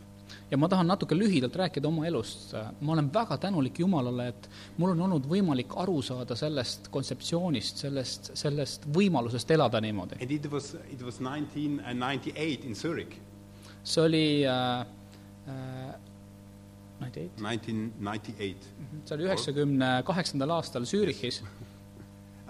ja 0.51 0.57
ma 0.57 0.68
tahan 0.68 0.88
natuke 0.88 1.16
lühidalt 1.16 1.55
rääkida 1.55 1.88
oma 1.88 2.07
elust. 2.07 2.53
ma 2.82 2.93
olen 2.93 3.14
väga 3.14 3.38
tänulik 3.38 3.80
Jumalale, 3.80 4.28
et 4.28 4.49
mul 4.78 4.89
on 4.91 5.01
olnud 5.01 5.28
võimalik 5.30 5.76
aru 5.76 6.01
saada 6.01 6.36
sellest 6.36 6.88
kontseptsioonist, 6.91 7.78
sellest, 7.78 8.32
sellest 8.38 8.88
võimalusest 8.95 9.51
elada 9.51 9.82
niimoodi. 9.82 10.22
And 10.22 10.32
it 10.32 10.51
was, 10.51 10.74
it 10.91 11.01
was 11.01 11.20
1998 11.20 12.66
in 12.66 12.76
Zurich, 12.76 13.20
see 13.84 14.02
oli 14.02 14.26
äh, 14.46 14.86
äh? 15.48 15.94
1998. 17.04 18.56
see 19.06 19.16
oli 19.16 19.28
üheksakümne 19.28 20.04
kaheksandal 20.08 20.50
aastal 20.60 20.86
Zürichis, 20.88 21.44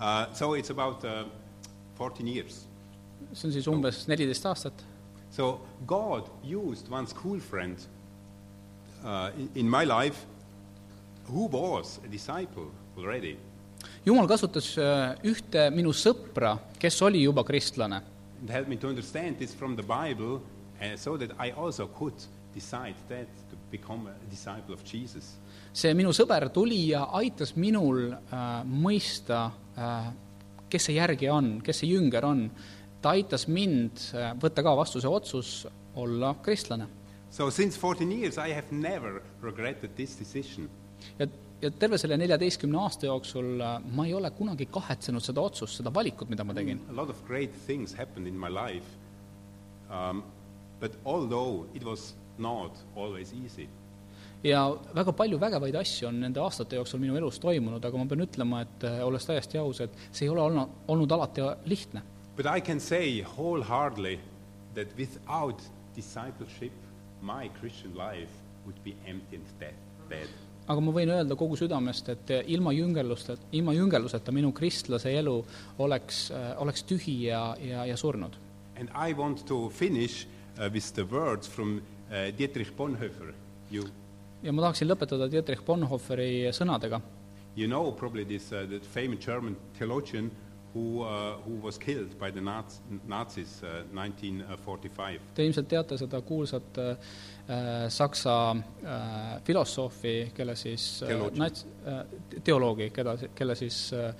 Uh, 0.03 0.25
so 0.33 0.53
it's 0.55 0.69
about 0.69 1.03
uh, 1.05 1.23
14 1.97 2.27
years. 2.27 2.67
see 3.33 3.47
on 3.47 3.53
siis 3.53 3.67
umbes 3.67 4.01
neliteist 4.07 4.45
aastat. 4.45 4.83
So 5.31 5.61
God 5.87 6.27
used 6.43 6.89
one 6.91 7.07
school 7.07 7.39
friend 7.39 7.77
uh, 9.03 9.31
in, 9.37 9.49
in 9.55 9.69
my 9.69 9.85
life 9.85 10.25
who 11.29 11.47
was 11.47 11.99
a 12.03 12.09
disciple 12.11 12.67
already. 12.97 13.37
jumal 14.05 14.27
kasutas 14.27 14.73
äh, 14.77 15.15
ühte 15.23 15.69
minu 15.71 15.93
sõpra, 15.95 16.57
kes 16.79 16.99
oli 17.01 17.23
juba 17.23 17.43
kristlane 17.47 18.01
and 18.41 18.49
helped 18.49 18.69
me 18.69 18.75
to 18.75 18.89
understand 18.89 19.37
this 19.39 19.53
from 19.53 19.75
the 19.75 19.83
Bible 19.83 20.41
uh, 20.83 20.97
so 20.97 21.17
that 21.17 21.31
I 21.39 21.51
also 21.51 21.87
could 21.87 22.19
decide 22.53 22.95
that 23.09 23.27
to 23.49 23.55
become 23.71 24.07
a 24.07 24.29
disciple 24.29 24.73
of 24.73 24.83
Jesus. 24.83 25.37
see 25.73 25.93
minu 25.97 26.11
sõber 26.13 26.51
tuli 26.53 26.91
ja 26.91 27.07
aitas 27.17 27.55
minul 27.57 28.11
äh, 28.13 28.43
mõista 28.69 29.47
äh,, 29.77 30.11
kes 30.69 30.89
see 30.89 30.97
järgija 30.97 31.33
on, 31.33 31.55
kes 31.65 31.81
see 31.81 31.89
jünger 31.89 32.25
on. 32.25 32.49
ta 33.01 33.15
aitas 33.17 33.47
mind 33.47 34.03
äh, 34.13 34.33
võtta 34.39 34.63
ka 34.63 34.75
vastu 34.77 35.01
see 35.01 35.09
otsus 35.09 35.67
olla 35.95 36.35
kristlane. 36.41 36.87
So 37.33 37.49
since 37.49 37.77
14 37.77 38.11
years, 38.11 38.37
I 38.37 38.53
have 38.53 38.69
never 38.71 39.21
regretted 39.41 39.95
this 39.95 40.15
decision. 40.19 40.69
ja, 41.19 41.27
ja 41.61 41.71
terve 41.71 41.97
selle 41.97 42.17
neljateistkümne 42.21 42.77
aasta 42.77 43.09
jooksul 43.09 43.61
äh, 43.61 43.79
ma 43.97 44.05
ei 44.05 44.13
ole 44.13 44.31
kunagi 44.31 44.69
kahetsenud 44.71 45.25
seda 45.25 45.41
otsust, 45.41 45.81
seda 45.81 45.93
valikut, 45.93 46.29
mida 46.29 46.45
ma 46.45 46.53
tegin. 46.53 46.81
A 46.89 46.95
lot 46.95 47.09
of 47.09 47.25
great 47.27 47.57
things 47.65 47.97
happened 47.97 48.27
in 48.27 48.37
my 48.39 48.51
life, 48.53 48.93
um, 49.89 50.23
but 50.79 50.97
although 51.05 51.65
it 51.73 51.83
was 51.83 52.15
not 52.37 52.71
always 52.95 53.33
easy, 53.33 53.69
ja 54.43 54.63
väga 54.95 55.13
palju 55.15 55.39
vägevaid 55.39 55.75
asju 55.79 56.07
on 56.09 56.19
nende 56.25 56.41
aastate 56.43 56.75
jooksul 56.75 56.99
minu 56.99 57.15
elus 57.17 57.39
toimunud, 57.39 57.83
aga 57.85 57.99
ma 57.99 58.07
pean 58.09 58.23
ütlema, 58.25 58.61
et 58.65 58.85
äh, 58.87 58.99
olles 59.05 59.27
täiesti 59.27 59.59
aus, 59.61 59.81
et 59.85 59.95
see 60.11 60.27
ei 60.27 60.31
ole 60.33 60.43
olnud, 60.43 60.79
olnud 60.87 61.11
alati 61.11 61.47
lihtne. 61.65 62.03
but 62.35 62.45
I 62.45 62.59
can 62.61 62.79
say 62.79 63.21
wholeheartedly 63.21 64.19
that 64.73 64.87
without 64.97 65.61
discipleship, 65.95 66.73
my 67.21 67.49
Christian 67.59 67.93
life 67.95 68.33
would 68.65 68.79
be 68.83 68.95
empty 69.05 69.35
and 69.35 69.45
dead. 69.59 69.75
dead. 70.09 70.29
aga 70.67 70.81
ma 70.81 70.91
võin 70.91 71.11
öelda 71.13 71.35
kogu 71.39 71.55
südamest, 71.59 72.09
et 72.09 72.31
äh, 72.31 72.43
ilma 72.51 72.73
jüngerluste, 72.73 73.37
ilma 73.51 73.73
jüngerluseta 73.73 74.31
minu 74.31 74.51
kristlase 74.51 75.13
elu 75.19 75.37
oleks, 75.77 76.31
oleks 76.57 76.83
tühi 76.83 77.23
ja, 77.29 77.55
ja, 77.61 77.85
ja 77.85 77.97
surnud. 77.97 78.35
And 78.79 78.89
I 78.89 79.13
want 79.13 79.45
to 79.47 79.69
finish 79.69 80.25
uh, 80.25 80.32
with 80.71 80.93
the 80.93 81.03
words 81.05 81.47
from 81.47 81.81
uh, 82.11 82.31
Dietrich 82.37 82.71
Bonhoeffer. 82.77 83.33
You, 83.71 83.83
ja 84.43 84.51
ma 84.51 84.61
tahaksin 84.67 84.87
lõpetada 84.91 85.29
Dietrich 85.31 85.63
Bonhoefferi 85.65 86.49
sõnadega. 86.53 87.01
you 87.55 87.67
know 87.67 87.91
probably 87.91 88.23
this 88.25 88.51
uh, 88.51 88.65
that 88.69 88.85
famous 88.85 89.19
German 89.25 89.55
theologian 89.77 90.31
who, 90.73 91.03
uh, 91.03 91.35
who 91.45 91.53
was 91.61 91.77
killed 91.77 92.17
by 92.19 92.31
the 92.31 92.41
Naz- 92.41 92.79
Nazis 93.07 93.61
uh, 93.63 93.83
1945. 93.93 95.19
Te 95.37 95.45
ilmselt 95.45 95.67
teate 95.69 95.97
seda 96.01 96.21
kuulsat 96.25 96.79
äh, 96.81 96.95
saksa 97.93 98.35
äh, 98.55 99.35
filosoofi, 99.45 100.31
kelle 100.33 100.55
siis 100.57 101.03
Teoloogi. 101.05 101.39
nats- 101.43 101.65
äh,, 101.85 102.41
teoloogi, 102.43 102.89
keda, 102.89 103.13
kelle 103.37 103.55
siis 103.55 103.91
äh, 103.93 104.15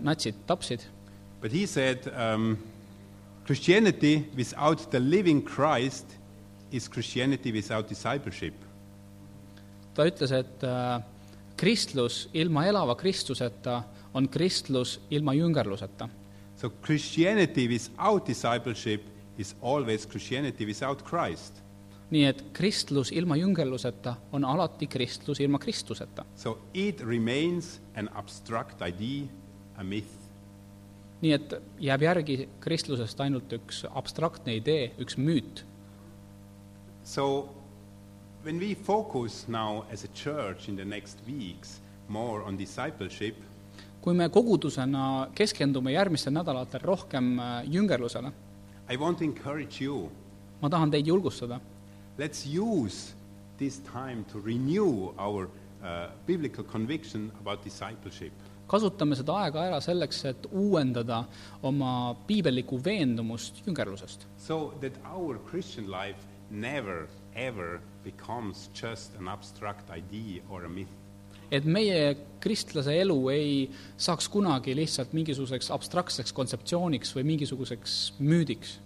natsid 0.00 0.40
tapsid. 0.48 0.86
But 1.42 1.52
he 1.52 1.66
said 1.66 2.08
um, 2.16 2.56
Christianity 3.50 4.30
without 4.36 4.90
the 4.92 5.00
living 5.00 5.42
Christ 5.42 6.06
is 6.70 6.88
Christianity 6.88 7.50
without 7.50 7.88
discipleship. 7.88 8.54
ta 9.94 10.06
ütles, 10.06 10.30
et 10.30 10.62
äh, 10.62 11.02
kristlus 11.58 12.28
ilma 12.32 12.62
elava 12.70 12.94
Kristuseta 12.94 13.82
on 14.14 14.28
kristlus 14.28 15.00
ilma 15.10 15.34
jüngerluseta. 15.34 16.08
So 16.56 16.70
Christianity 16.70 17.66
without 17.66 18.28
discipleship 18.28 19.02
is 19.38 19.56
always 19.62 20.06
Christianity 20.06 20.66
without 20.66 21.02
Christ. 21.02 21.58
nii 22.10 22.24
et 22.30 22.44
kristlus 22.52 23.10
ilma 23.10 23.34
jüngerluseta 23.36 24.14
on 24.32 24.44
alati 24.44 24.86
kristlus 24.86 25.40
ilma 25.40 25.58
Kristuseta. 25.58 26.24
So 26.36 26.58
it 26.74 27.02
remains 27.02 27.80
an 27.96 28.08
abstract 28.14 28.78
idea, 28.82 29.26
a 29.76 29.82
myth. 29.82 30.19
Nii 31.20 31.32
et 31.36 31.54
jääb 31.80 32.02
järgi 32.02 32.36
kristlusest 32.64 33.20
ainult 33.20 33.52
üks 33.52 33.84
abstraktne 33.90 34.56
idee, 34.56 34.90
üks 35.00 35.18
müüt. 35.20 35.64
So 37.04 37.48
when 38.44 38.60
we 38.60 38.74
focus 38.74 39.46
now 39.48 39.84
as 39.92 40.04
a 40.04 40.08
church 40.14 40.68
in 40.68 40.76
the 40.76 40.84
next 40.84 41.18
weeks 41.26 41.80
more 42.08 42.44
on 42.44 42.58
discipleship, 42.58 43.36
kui 44.00 44.14
me 44.16 44.30
kogudusena 44.32 45.28
keskendume 45.36 45.92
järgmistel 45.92 46.32
nädalatel 46.32 46.80
rohkem 46.84 47.38
äh, 47.38 47.64
jüngerlusele, 47.68 48.32
I 48.90 48.96
want 48.96 49.18
to 49.18 49.24
encourage 49.24 49.84
you. 49.84 50.08
ma 50.62 50.68
tahan 50.68 50.90
teid 50.90 51.06
julgustada, 51.06 51.60
Let's 52.20 52.44
use 52.44 53.14
this 53.56 53.78
time 53.78 54.26
to 54.32 54.40
renew 54.40 55.14
our 55.18 55.48
uh, 55.82 56.08
biblical 56.26 56.62
conviction 56.62 57.32
about 57.40 57.64
discipleship. 57.64 58.32
Kasutame 58.70 59.18
seda 59.18 59.36
aega 59.44 59.66
ära 59.66 59.80
selleks, 59.82 60.24
et 60.30 60.46
uuendada 60.52 61.24
oma 61.66 62.14
piibellikku 62.28 62.78
veendumust 62.84 63.62
jüngerlusest. 63.66 64.26
So 64.38 64.74
that 64.80 64.98
our 65.04 65.38
Christian 65.50 65.90
life 65.90 66.22
never, 66.50 67.08
ever 67.34 67.80
becomes 68.04 68.68
just 68.74 69.16
an 69.18 69.28
abstract 69.28 69.90
idea 69.90 70.42
or 70.48 70.64
a 70.64 70.68
myth. 70.68 70.96
et 71.50 71.64
meie 71.66 72.14
kristlase 72.38 72.92
elu 73.02 73.16
ei 73.32 73.54
saaks 73.98 74.28
kunagi 74.30 74.70
lihtsalt 74.78 75.10
mingisuguseks 75.18 75.72
abstraktseks 75.74 76.30
kontseptsiooniks 76.36 77.10
või 77.16 77.24
mingisuguseks 77.32 77.96
müüdiks. 78.22 78.76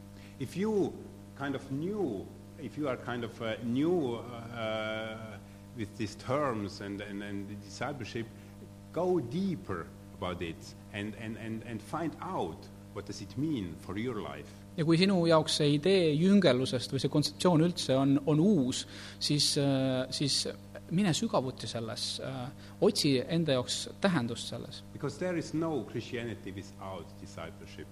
If 0.41 0.57
you 0.57 0.93
kind 1.37 1.55
of 1.55 1.69
knew, 1.69 2.25
if 2.59 2.79
you 2.79 2.89
are 2.89 2.97
kind 2.97 3.25
of 3.25 3.41
uh, 3.43 3.61
new 3.63 4.17
uh, 4.17 5.37
with 5.77 5.93
these 5.99 6.17
terms 6.17 6.81
and, 6.81 7.03
and, 7.03 7.23
and 7.23 7.49
the 7.49 7.59
discipleship, 7.67 8.27
go 8.95 9.21
deeper 9.21 9.85
about 10.17 10.43
it 10.43 10.75
and, 10.93 11.15
and, 11.21 11.37
and, 11.37 11.63
and 11.67 11.83
find 11.83 12.13
out 12.23 12.69
what 12.95 13.07
does 13.07 13.21
it 13.21 13.37
mean 13.37 13.75
for 13.87 13.99
your 13.99 14.23
life. 14.23 14.51
ja 14.77 14.85
kui 14.85 14.99
sinu 14.99 15.21
jaoks 15.27 15.59
see 15.61 15.75
idee 15.77 16.13
jüngerlusest 16.19 16.95
või 16.95 17.03
see 17.03 17.11
kontseptsioon 17.11 17.63
üldse 17.67 17.95
on, 17.99 18.17
on 18.31 18.41
uus, 18.43 18.85
siis, 19.23 19.53
siis 20.11 20.39
mine 20.95 21.13
sügavuti 21.15 21.69
selles, 21.71 22.09
otsi 22.83 23.17
enda 23.23 23.55
jaoks 23.59 23.85
tähendust 24.03 24.51
selles. 24.51 24.83
Because 24.93 25.19
there 25.19 25.39
is 25.39 25.53
no 25.55 25.85
Christianity 25.91 26.53
without 26.53 27.07
discipleship. 27.21 27.87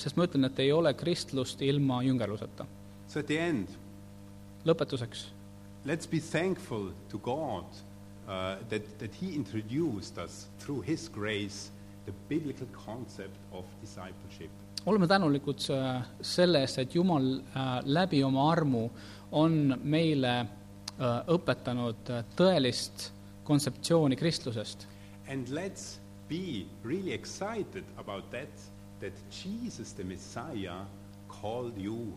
Sest 0.00 0.18
ma 0.18 0.26
ütlen, 0.26 0.48
et 0.48 0.60
ei 0.64 0.72
ole 0.72 0.94
kristlust 0.98 1.62
ilma 1.62 2.00
jüngerluseta. 2.02 2.66
So 3.06 3.20
at 3.20 3.30
the 3.30 3.38
end, 3.38 3.74
lõpetuseks, 4.66 5.26
let's 5.86 6.10
be 6.10 6.20
thankful 6.20 6.90
to 7.12 7.22
God 7.22 7.84
uh, 8.26 8.56
that, 8.68 8.98
that 8.98 9.14
He 9.22 9.34
introduced 9.34 10.18
us 10.18 10.46
through 10.58 10.82
His 10.82 11.08
grace 11.08 11.70
the 12.06 12.12
biblical 12.28 12.66
concept 12.86 13.36
of 13.52 13.64
discipleship. 13.80 14.50
oleme 14.86 15.06
tänulikud 15.06 15.58
äh, 15.70 16.02
selle 16.22 16.60
eest, 16.62 16.78
et 16.78 16.94
Jumal 16.94 17.40
äh, 17.40 17.80
läbi 17.84 18.24
oma 18.24 18.50
armu 18.52 18.90
on 19.32 19.74
meile 19.82 20.40
äh, 20.40 20.46
õpetanud 21.26 22.10
äh, 22.10 22.22
tõelist 22.38 23.10
kontseptsiooni 23.44 24.16
kristlusest. 24.16 24.86
And 25.28 25.48
let's 25.48 25.98
be 26.28 26.66
really 26.84 27.12
excited 27.12 27.84
about 27.98 28.30
that, 28.30 28.62
that 29.00 29.12
Jesus 29.30 29.92
the 29.92 30.04
Messiah 30.04 30.86
called 31.28 31.76
you 31.76 32.12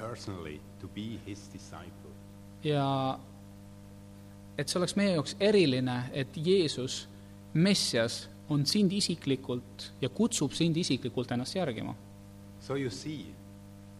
personally 0.00 0.60
to 0.80 0.86
be 0.94 1.18
his 1.26 1.48
disciple. 1.52 2.10
ja 2.62 3.18
et 4.58 4.68
see 4.68 4.78
oleks 4.78 4.96
meie 4.96 5.16
jaoks 5.16 5.36
eriline, 5.40 5.96
et 6.12 6.36
Jeesus, 6.36 7.08
Messias, 7.54 8.28
on 8.48 8.66
sind 8.66 8.92
isiklikult 8.92 9.92
ja 10.02 10.08
kutsub 10.08 10.52
sind 10.52 10.76
isiklikult 10.76 11.30
ennast 11.32 11.56
järgima. 11.56 11.94
So 12.60 12.76
you 12.76 12.90
see, 12.90 13.26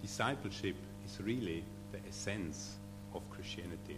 discipleship 0.02 0.76
is 1.04 1.18
really 1.20 1.62
the 1.92 2.00
essence 2.08 2.78
of 3.14 3.22
Christianity. 3.32 3.96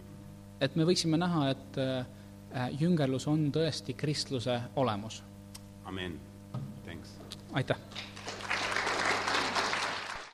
et 0.61 0.75
me 0.75 0.85
võiksime 0.89 1.19
näha, 1.21 1.49
et 1.53 1.77
äh, 1.77 2.69
jüngerlus 2.79 3.27
on 3.27 3.51
tõesti 3.53 3.93
kristluse 3.93 4.59
olemus. 4.75 5.23
Amen. 5.85 6.19
Thanks. 6.85 7.19
aitäh! 7.53 7.77